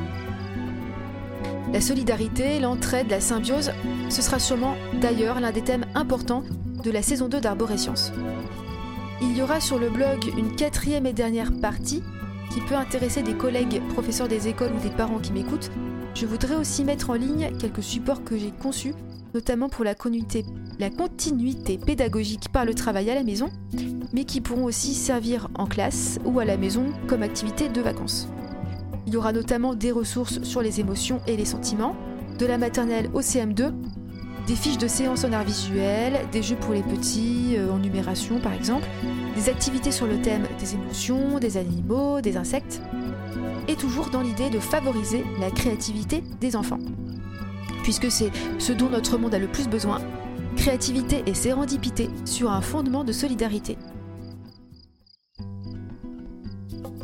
La 1.72 1.80
solidarité, 1.80 2.58
l'entraide, 2.58 3.08
la 3.11 3.20
symbiose, 3.20 3.70
ce 4.08 4.22
sera 4.22 4.38
sûrement 4.38 4.74
d'ailleurs 5.00 5.38
l'un 5.38 5.52
des 5.52 5.62
thèmes 5.62 5.87
importants 5.94 6.42
de 6.82 6.90
la 6.90 7.02
saison 7.02 7.28
2 7.28 7.40
d'Arborescience. 7.40 8.12
Il 9.20 9.37
y 9.37 9.42
aura 9.42 9.61
sur 9.61 9.81
le 9.81 9.90
blog 9.90 10.33
une 10.37 10.54
quatrième 10.54 11.04
et 11.04 11.12
dernière 11.12 11.52
partie 11.52 12.04
qui 12.52 12.61
peut 12.61 12.76
intéresser 12.76 13.22
des 13.22 13.35
collègues 13.35 13.83
professeurs 13.88 14.28
des 14.28 14.46
écoles 14.46 14.72
ou 14.76 14.81
des 14.81 14.94
parents 14.94 15.18
qui 15.18 15.33
m'écoutent. 15.33 15.70
Je 16.14 16.24
voudrais 16.24 16.54
aussi 16.54 16.85
mettre 16.85 17.11
en 17.11 17.14
ligne 17.14 17.50
quelques 17.59 17.83
supports 17.83 18.22
que 18.22 18.38
j'ai 18.38 18.52
conçus, 18.52 18.94
notamment 19.35 19.68
pour 19.68 19.85
la 19.85 19.96
continuité, 19.96 20.44
pédagogique 21.85 22.48
par 22.50 22.64
le 22.64 22.74
travail 22.74 23.11
à 23.11 23.14
la 23.14 23.24
maison, 23.24 23.50
mais 24.12 24.24
qui 24.24 24.40
pourront 24.40 24.64
aussi 24.64 24.94
servir 24.94 25.48
en 25.57 25.66
classe 25.66 26.20
ou 26.24 26.38
à 26.38 26.44
la 26.44 26.57
maison 26.57 26.87
comme 27.09 27.22
activité 27.22 27.68
de 27.68 27.81
vacances. 27.81 28.28
Il 29.07 29.14
y 29.14 29.16
aura 29.16 29.33
notamment 29.33 29.74
des 29.74 29.90
ressources 29.90 30.42
sur 30.42 30.62
les 30.62 30.78
émotions 30.81 31.20
et 31.26 31.37
les 31.37 31.44
sentiments, 31.44 31.96
de 32.38 32.46
la 32.46 32.57
maternelle 32.57 33.11
au 33.14 33.20
CM2, 33.20 33.72
des 34.48 34.56
fiches 34.56 34.78
de 34.78 34.88
séances 34.88 35.24
en 35.24 35.32
art 35.32 35.44
visuel, 35.44 36.26
des 36.32 36.42
jeux 36.42 36.56
pour 36.56 36.72
les 36.72 36.82
petits, 36.82 37.54
euh, 37.58 37.70
en 37.70 37.78
numération 37.78 38.40
par 38.40 38.54
exemple, 38.54 38.87
des 39.37 39.50
activités 39.50 39.92
sur 39.92 40.06
le 40.06 40.22
thème 40.22 40.46
des 40.58 40.74
émotions, 40.74 41.38
des 41.38 41.58
animaux, 41.58 42.22
des 42.22 42.38
insectes, 42.38 42.80
et 43.68 43.76
toujours 43.76 44.08
dans 44.08 44.22
l'idée 44.22 44.48
de 44.48 44.58
favoriser 44.58 45.22
la 45.38 45.50
créativité 45.50 46.24
des 46.40 46.56
enfants. 46.56 46.78
Puisque 47.82 48.11
c'est 48.11 48.30
ce 48.58 48.72
dont 48.72 48.88
notre 48.88 49.18
monde 49.18 49.34
a 49.34 49.38
le 49.38 49.48
plus 49.48 49.68
besoin, 49.68 50.00
créativité 50.56 51.22
et 51.26 51.34
sérendipité 51.34 52.08
sur 52.24 52.50
un 52.50 52.62
fondement 52.62 53.04
de 53.04 53.12
solidarité. 53.12 53.76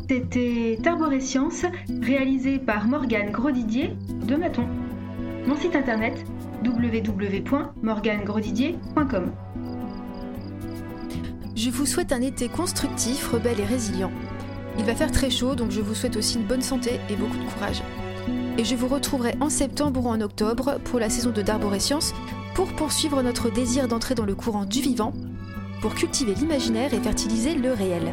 C'était 0.09 0.79
Arborescience, 0.83 1.63
réalisé 2.01 2.57
par 2.57 2.87
Morgane 2.87 3.29
Grodidier 3.29 3.95
de 4.25 4.35
Maton. 4.35 4.67
Mon 5.45 5.55
site 5.55 5.75
internet 5.75 6.25
Je 11.55 11.69
vous 11.69 11.85
souhaite 11.85 12.11
un 12.11 12.21
été 12.21 12.47
constructif, 12.49 13.27
rebelle 13.31 13.59
et 13.59 13.65
résilient. 13.65 14.11
Il 14.77 14.85
va 14.85 14.95
faire 14.95 15.11
très 15.11 15.29
chaud, 15.29 15.55
donc 15.55 15.71
je 15.71 15.81
vous 15.81 15.95
souhaite 15.95 16.17
aussi 16.17 16.37
une 16.37 16.45
bonne 16.45 16.61
santé 16.61 16.99
et 17.09 17.15
beaucoup 17.15 17.37
de 17.37 17.53
courage. 17.53 17.81
Et 18.57 18.65
je 18.65 18.75
vous 18.75 18.87
retrouverai 18.87 19.35
en 19.39 19.49
septembre 19.49 20.05
ou 20.05 20.09
en 20.09 20.21
octobre 20.21 20.79
pour 20.83 20.99
la 20.99 21.09
saison 21.09 21.31
de 21.31 21.41
d'Arborescience 21.41 22.13
pour 22.55 22.73
poursuivre 22.73 23.21
notre 23.21 23.49
désir 23.49 23.87
d'entrer 23.87 24.15
dans 24.15 24.25
le 24.25 24.35
courant 24.35 24.65
du 24.65 24.81
vivant, 24.81 25.13
pour 25.81 25.93
cultiver 25.93 26.33
l'imaginaire 26.33 26.93
et 26.93 26.99
fertiliser 26.99 27.55
le 27.55 27.73
réel. 27.73 28.11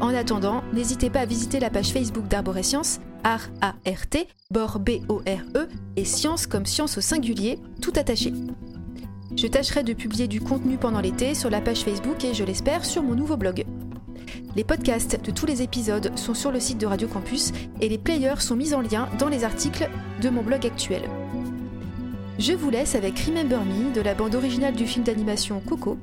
En 0.00 0.14
attendant, 0.14 0.62
n'hésitez 0.72 1.10
pas 1.10 1.20
à 1.20 1.26
visiter 1.26 1.58
la 1.58 1.70
page 1.70 1.92
Facebook 1.92 2.28
d'Arborescience, 2.28 3.00
Art 3.24 3.48
A-R-T, 3.60 4.28
Bor 4.50 4.78
B-O-R-E, 4.78 5.68
et 5.96 6.04
Science 6.04 6.46
comme 6.46 6.66
science 6.66 6.98
au 6.98 7.00
singulier, 7.00 7.58
tout 7.82 7.92
attaché. 7.96 8.32
Je 9.36 9.46
tâcherai 9.48 9.82
de 9.82 9.92
publier 9.92 10.28
du 10.28 10.40
contenu 10.40 10.78
pendant 10.78 11.00
l'été 11.00 11.34
sur 11.34 11.50
la 11.50 11.60
page 11.60 11.80
Facebook 11.80 12.24
et, 12.24 12.32
je 12.32 12.44
l'espère, 12.44 12.84
sur 12.84 13.02
mon 13.02 13.16
nouveau 13.16 13.36
blog. 13.36 13.64
Les 14.54 14.64
podcasts 14.64 15.20
de 15.20 15.30
tous 15.32 15.46
les 15.46 15.62
épisodes 15.62 16.16
sont 16.16 16.34
sur 16.34 16.52
le 16.52 16.60
site 16.60 16.78
de 16.78 16.86
Radio 16.86 17.08
Campus 17.08 17.52
et 17.80 17.88
les 17.88 17.98
players 17.98 18.40
sont 18.40 18.56
mis 18.56 18.74
en 18.74 18.80
lien 18.80 19.08
dans 19.18 19.28
les 19.28 19.42
articles 19.42 19.88
de 20.22 20.30
mon 20.30 20.42
blog 20.42 20.64
actuel. 20.64 21.02
Je 22.38 22.52
vous 22.52 22.70
laisse 22.70 22.94
avec 22.94 23.18
Remember 23.18 23.64
Me 23.64 23.92
de 23.92 24.00
la 24.00 24.14
bande 24.14 24.36
originale 24.36 24.74
du 24.74 24.86
film 24.86 25.04
d'animation 25.04 25.60
Coco. 25.60 25.98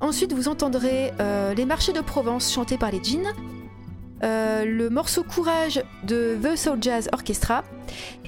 Ensuite, 0.00 0.32
vous 0.32 0.48
entendrez 0.48 1.12
euh, 1.20 1.52
Les 1.52 1.66
marchés 1.66 1.92
de 1.92 2.00
Provence 2.00 2.50
chantés 2.50 2.78
par 2.78 2.90
les 2.90 3.04
jeans, 3.04 3.26
euh, 4.24 4.64
le 4.64 4.88
morceau 4.88 5.22
Courage 5.22 5.82
de 6.04 6.38
The 6.42 6.56
Soul 6.56 6.78
Jazz 6.80 7.10
Orchestra 7.12 7.62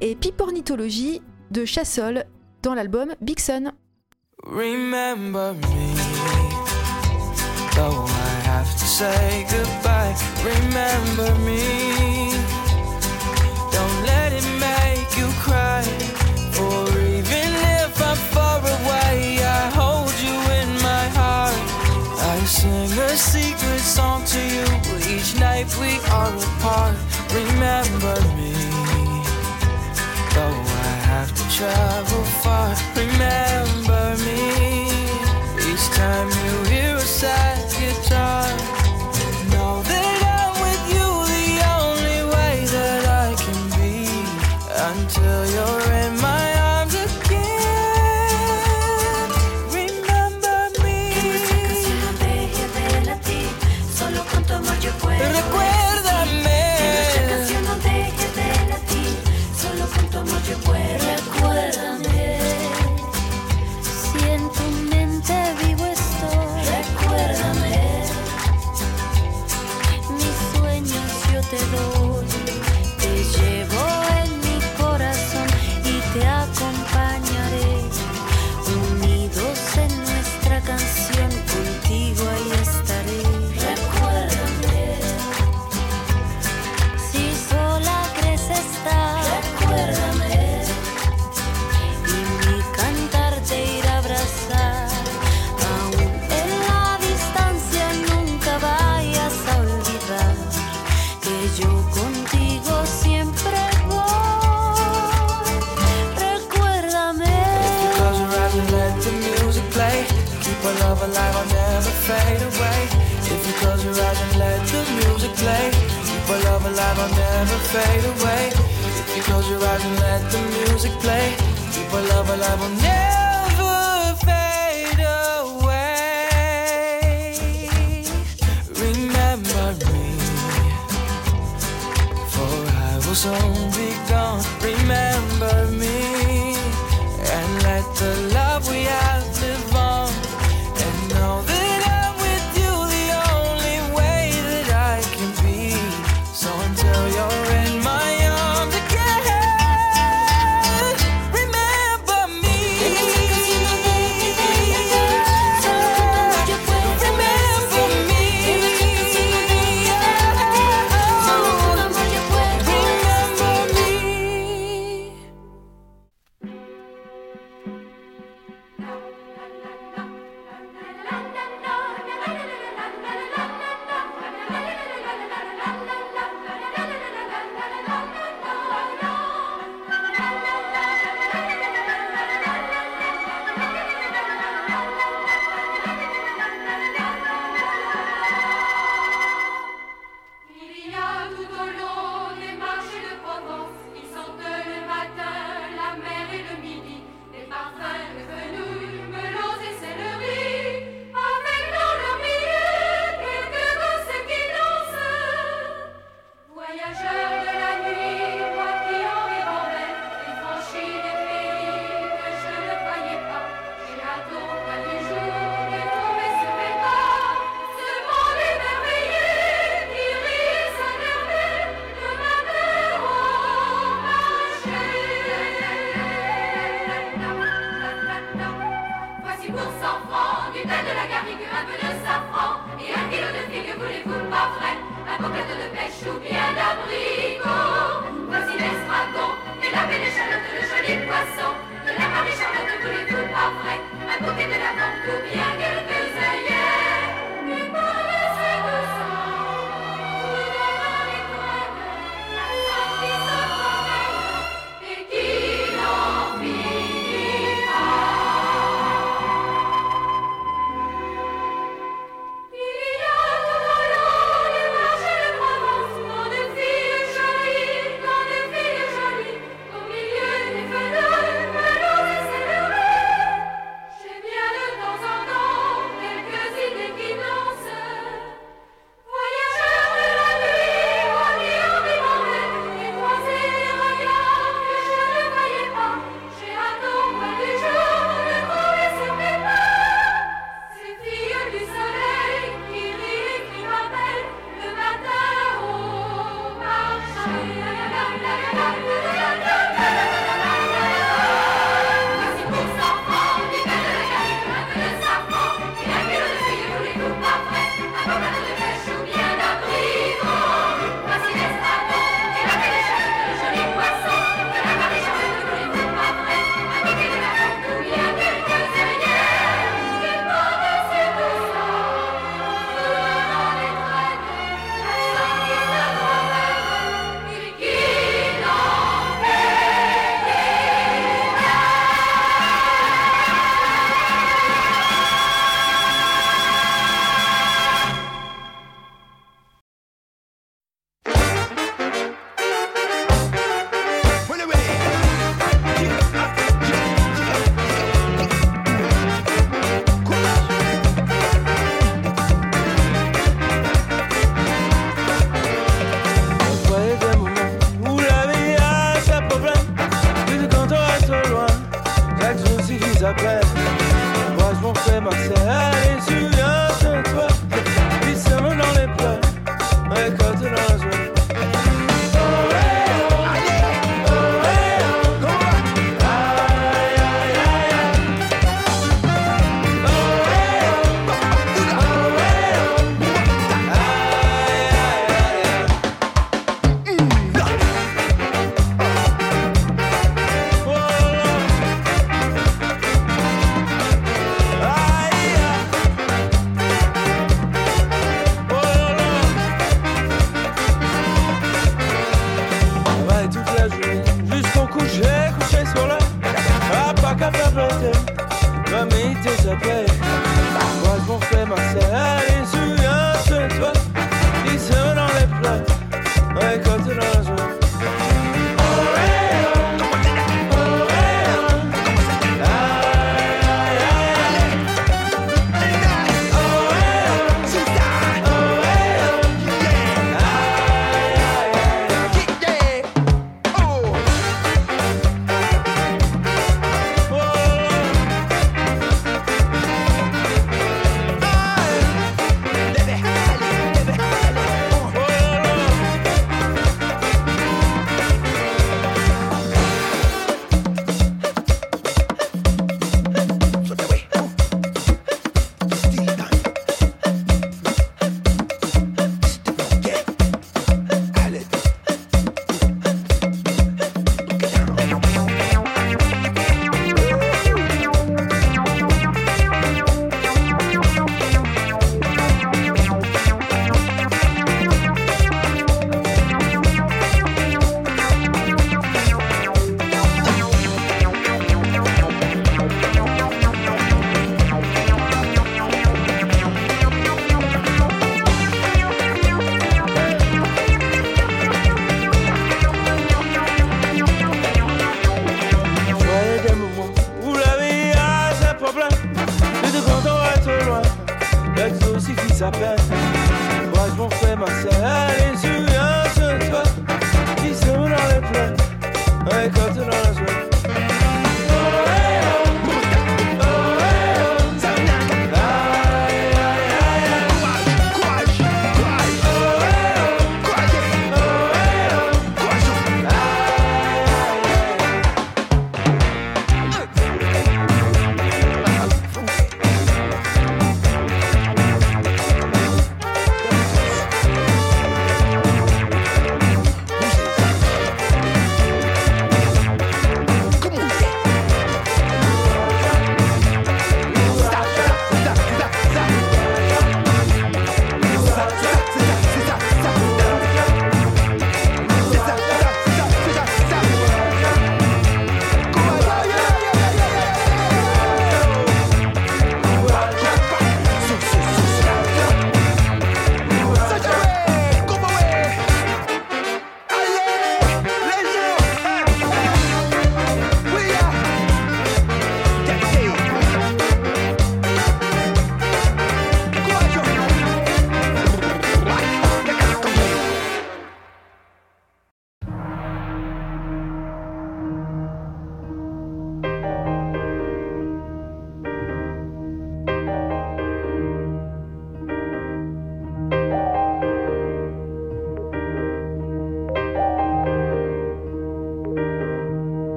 et 0.00 0.14
Pipornithologie 0.14 1.20
de 1.50 1.64
Chassol 1.64 2.24
dans 2.62 2.74
l'album 2.74 3.12
Big 3.20 3.40
Sun. 3.40 3.72
Remember 4.44 5.54
me, 5.54 5.94
though 7.74 8.06
I 8.06 8.48
have 8.48 8.72
to 8.72 8.84
say 8.84 9.46
goodbye. 9.50 10.14
Remember 10.44 11.34
me, 11.44 12.30
don't 13.72 14.06
let 14.06 14.32
it 14.32 14.46
make 14.60 15.18
you 15.18 15.26
cry. 15.40 15.82
Sing 22.62 22.98
a 22.98 23.16
secret 23.16 23.80
song 23.80 24.24
to 24.24 24.38
you 24.38 24.66
each 25.14 25.34
night 25.40 25.66
we 25.80 25.98
are 26.18 26.32
apart. 26.48 26.96
Remember 27.34 28.16
me, 28.38 28.52
though 30.34 30.60
I 30.86 30.92
have 31.10 31.30
to 31.38 31.44
travel 31.56 32.22
far. 32.42 32.70
Remember 32.94 34.04
me 34.26 34.40
each 35.68 35.86
time 36.02 36.28
you 36.44 36.54
hear 36.70 36.94
a 36.94 37.08
sad 37.20 37.71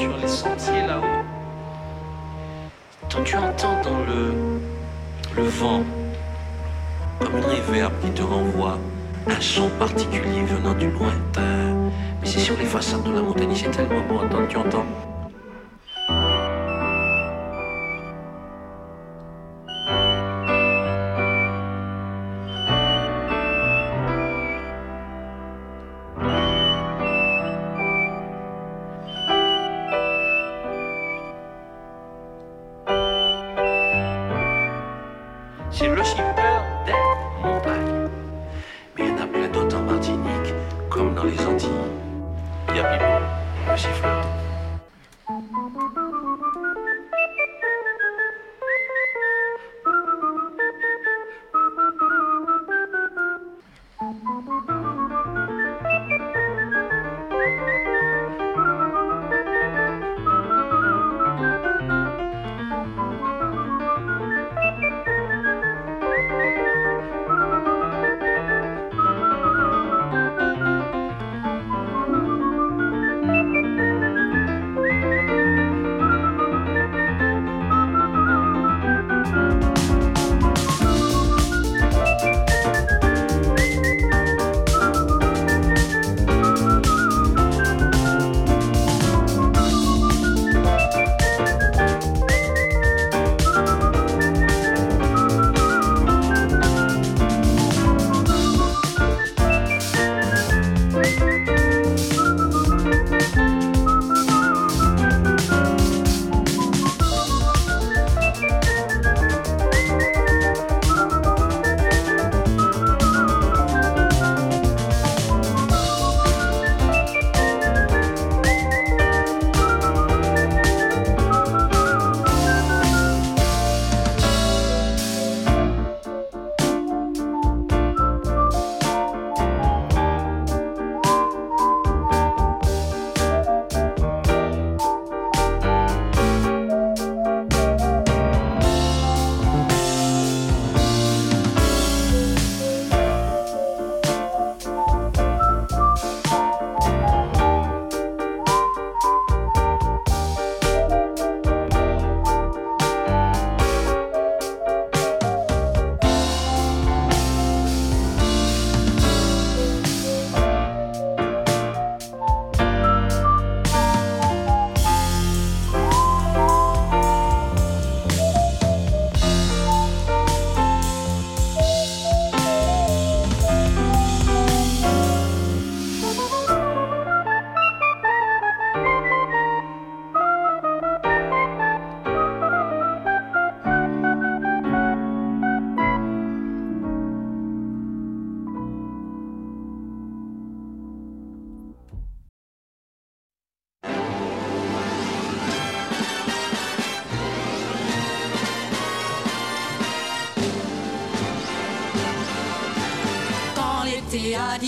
sur 0.00 0.16
les 0.16 0.28
sentiers 0.28 0.86
là-haut. 0.86 1.24
Quand 3.12 3.22
tu 3.22 3.36
entends 3.36 3.82
dans 3.82 3.98
le, 3.98 4.32
le 5.36 5.42
vent, 5.42 5.82
comme 7.18 7.36
une 7.36 7.44
réverbe 7.44 7.92
qui 8.02 8.10
te 8.12 8.22
renvoie, 8.22 8.78
un 9.26 9.40
son 9.40 9.68
particulier 9.78 10.42
venant 10.44 10.72
du 10.72 10.90
lointain. 10.90 11.74
Mais 12.18 12.26
c'est 12.26 12.38
sur 12.38 12.56
les 12.56 12.64
façades 12.64 13.02
de 13.02 13.12
la 13.12 13.20
montagne, 13.20 13.54
c'est 13.54 13.70
tellement 13.70 14.00
bon 14.08 14.20
tu 14.48 14.56
entends? 14.56 14.86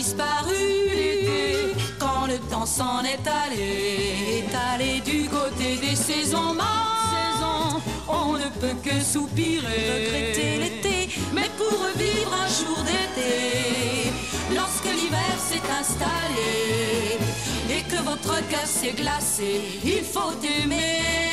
Disparu, 0.02 0.64
l'été, 0.96 1.74
quand 2.00 2.26
le 2.26 2.38
temps 2.50 2.66
s'en 2.66 3.02
est 3.04 3.24
allé, 3.44 4.38
est 4.38 4.54
allé 4.72 5.00
du 5.00 5.28
côté 5.28 5.76
des 5.76 5.94
saisons 5.94 6.54
mortes. 6.54 7.82
On 8.08 8.32
ne 8.32 8.48
peut 8.60 8.76
que 8.82 8.96
soupirer, 9.00 9.82
regretter 9.94 10.52
l'été, 10.62 10.96
mais 11.32 11.48
pour 11.56 11.74
revivre 11.86 12.32
un 12.44 12.50
jour 12.58 12.78
d'été, 12.88 14.10
lorsque 14.58 14.90
l'hiver 14.98 15.34
s'est 15.48 15.68
installé 15.80 16.52
et 17.70 17.82
que 17.90 18.02
votre 18.02 18.36
cœur 18.48 18.66
s'est 18.66 18.96
glacé, 19.02 19.50
il 19.84 20.02
faut 20.02 20.34
aimer. 20.42 21.31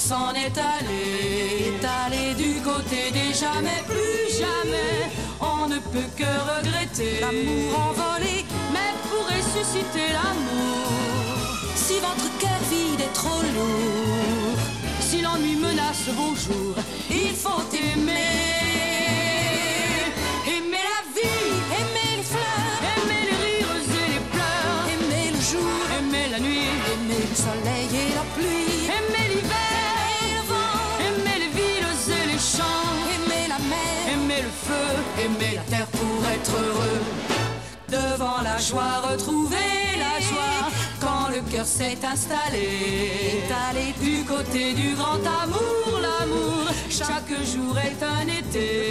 S'en 0.00 0.32
est 0.32 0.56
allé, 0.56 1.74
est 1.74 1.84
allé 1.84 2.34
du 2.34 2.60
côté 2.62 3.10
des 3.12 3.34
jamais, 3.34 3.82
plus 3.86 4.22
jamais, 4.42 4.96
on 5.40 5.68
ne 5.68 5.78
peut 5.78 6.10
que 6.16 6.30
regretter. 6.50 7.20
L'amour 7.20 7.78
envolé, 7.90 8.46
mais 8.72 8.92
pour 9.08 9.24
ressusciter 9.26 10.08
l'amour, 10.16 10.88
si 11.74 11.96
votre 12.00 12.28
cœur 12.38 12.60
vide 12.70 13.00
est 13.00 13.12
trop 13.12 13.42
lourd, 13.56 14.58
si 15.00 15.20
l'ennui 15.20 15.56
menace 15.56 16.08
vos 16.16 16.34
jours, 16.34 16.76
il 17.10 17.34
faut 17.34 17.62
aimer. 17.74 18.59
Aimer 35.30 35.56
la 35.56 35.62
terre 35.62 35.86
pour 35.86 36.26
être 36.26 36.52
heureux. 36.52 37.00
Devant 37.88 38.40
la 38.42 38.58
joie, 38.58 39.00
retrouver 39.10 39.56
la 39.98 40.20
joie. 40.20 40.70
Quand 41.00 41.28
le 41.34 41.40
cœur 41.50 41.66
s'est 41.66 41.98
installé, 42.04 42.68
est 43.38 43.52
allé 43.68 43.94
du 44.00 44.24
côté 44.24 44.72
du 44.74 44.94
grand 44.94 45.22
amour, 45.42 46.00
l'amour. 46.00 46.66
Chaque 46.88 47.32
jour 47.52 47.76
est 47.78 48.02
un 48.02 48.26
été. 48.28 48.89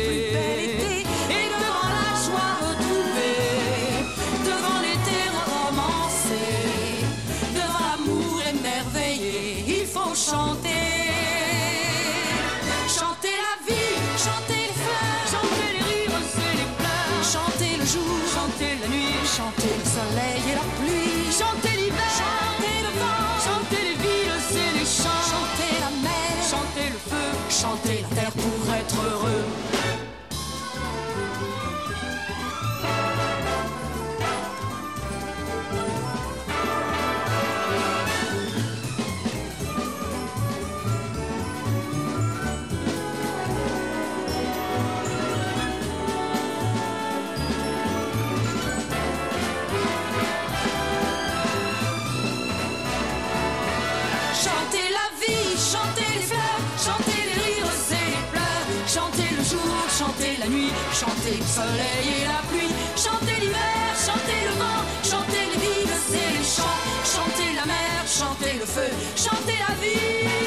Soleil 61.59 62.07
et 62.21 62.27
la 62.33 62.41
pluie, 62.49 62.73
chanter 62.95 63.37
l'hiver, 63.41 63.87
chanter 64.07 64.39
le 64.47 64.53
vent, 64.61 64.81
chanter 65.11 65.43
les 65.51 65.59
villes 65.65 65.95
et 66.23 66.31
les 66.37 66.47
champs, 66.55 66.81
chanter 67.15 67.49
la 67.59 67.65
mer, 67.65 67.99
chanter 68.19 68.53
le 68.59 68.65
feu, 68.65 68.89
chanter 69.15 69.57
la 69.67 69.73
vie, 69.81 70.38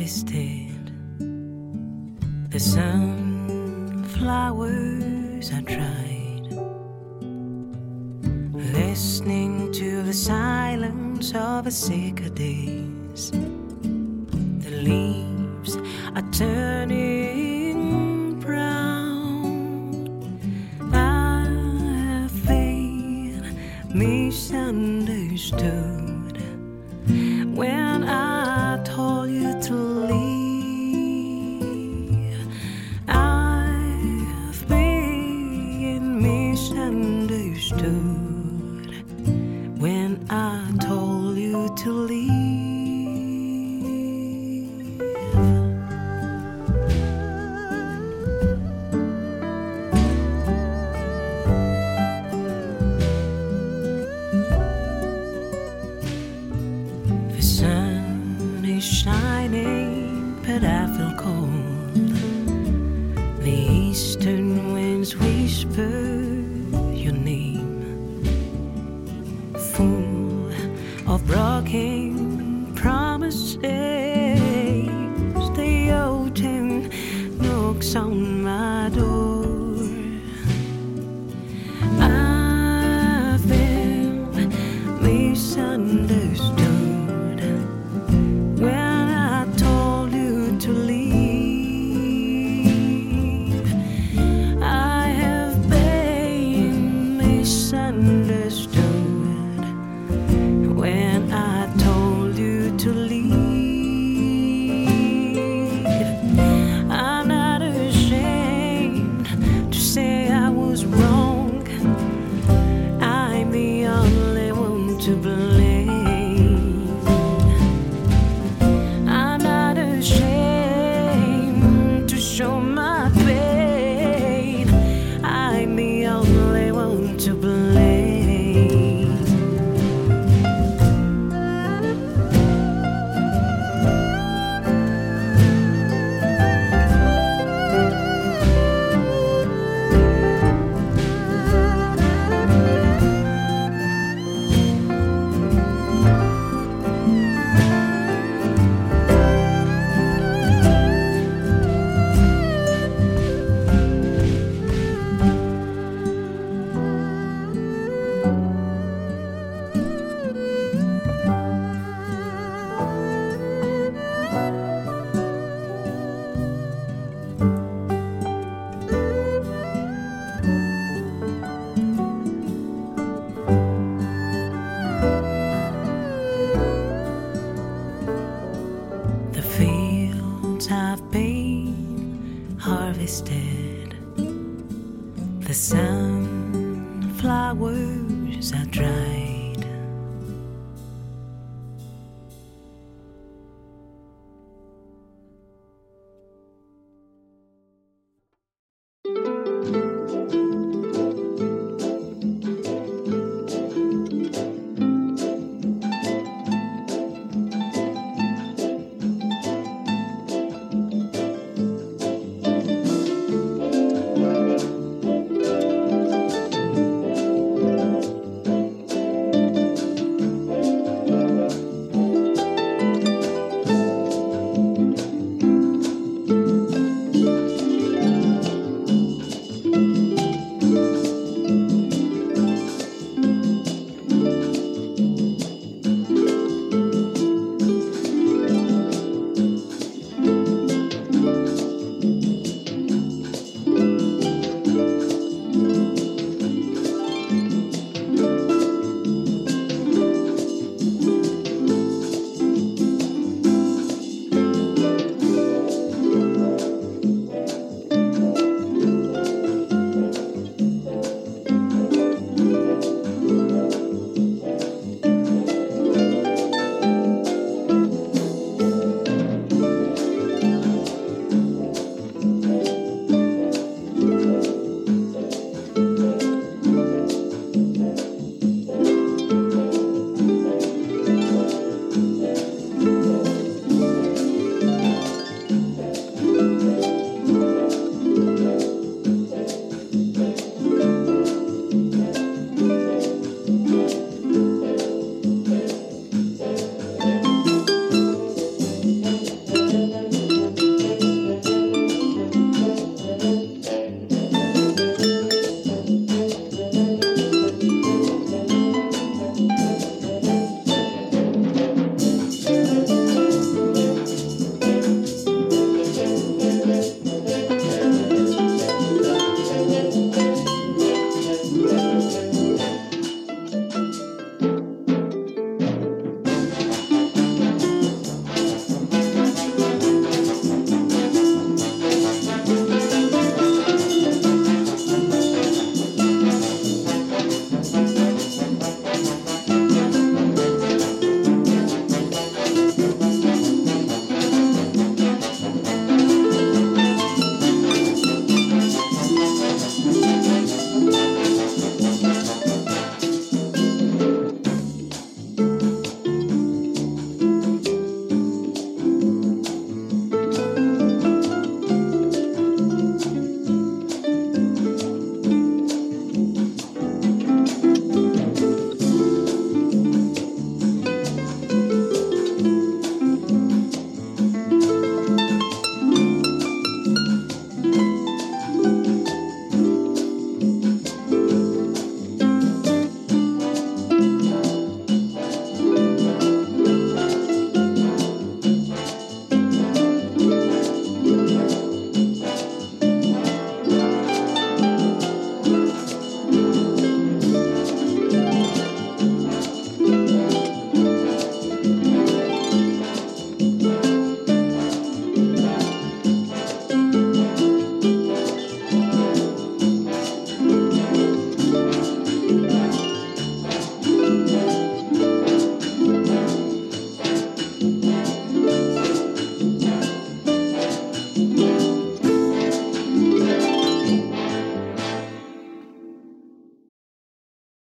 harvested. 0.00 0.92
The 2.48 2.58
sunflowers 2.58 5.52
are 5.52 5.60
dried. 5.60 6.48
Listening 8.54 9.70
to 9.72 10.02
the 10.02 10.14
silence 10.14 11.34
of 11.34 11.64
the 11.64 11.70
cicadas. 11.70 13.30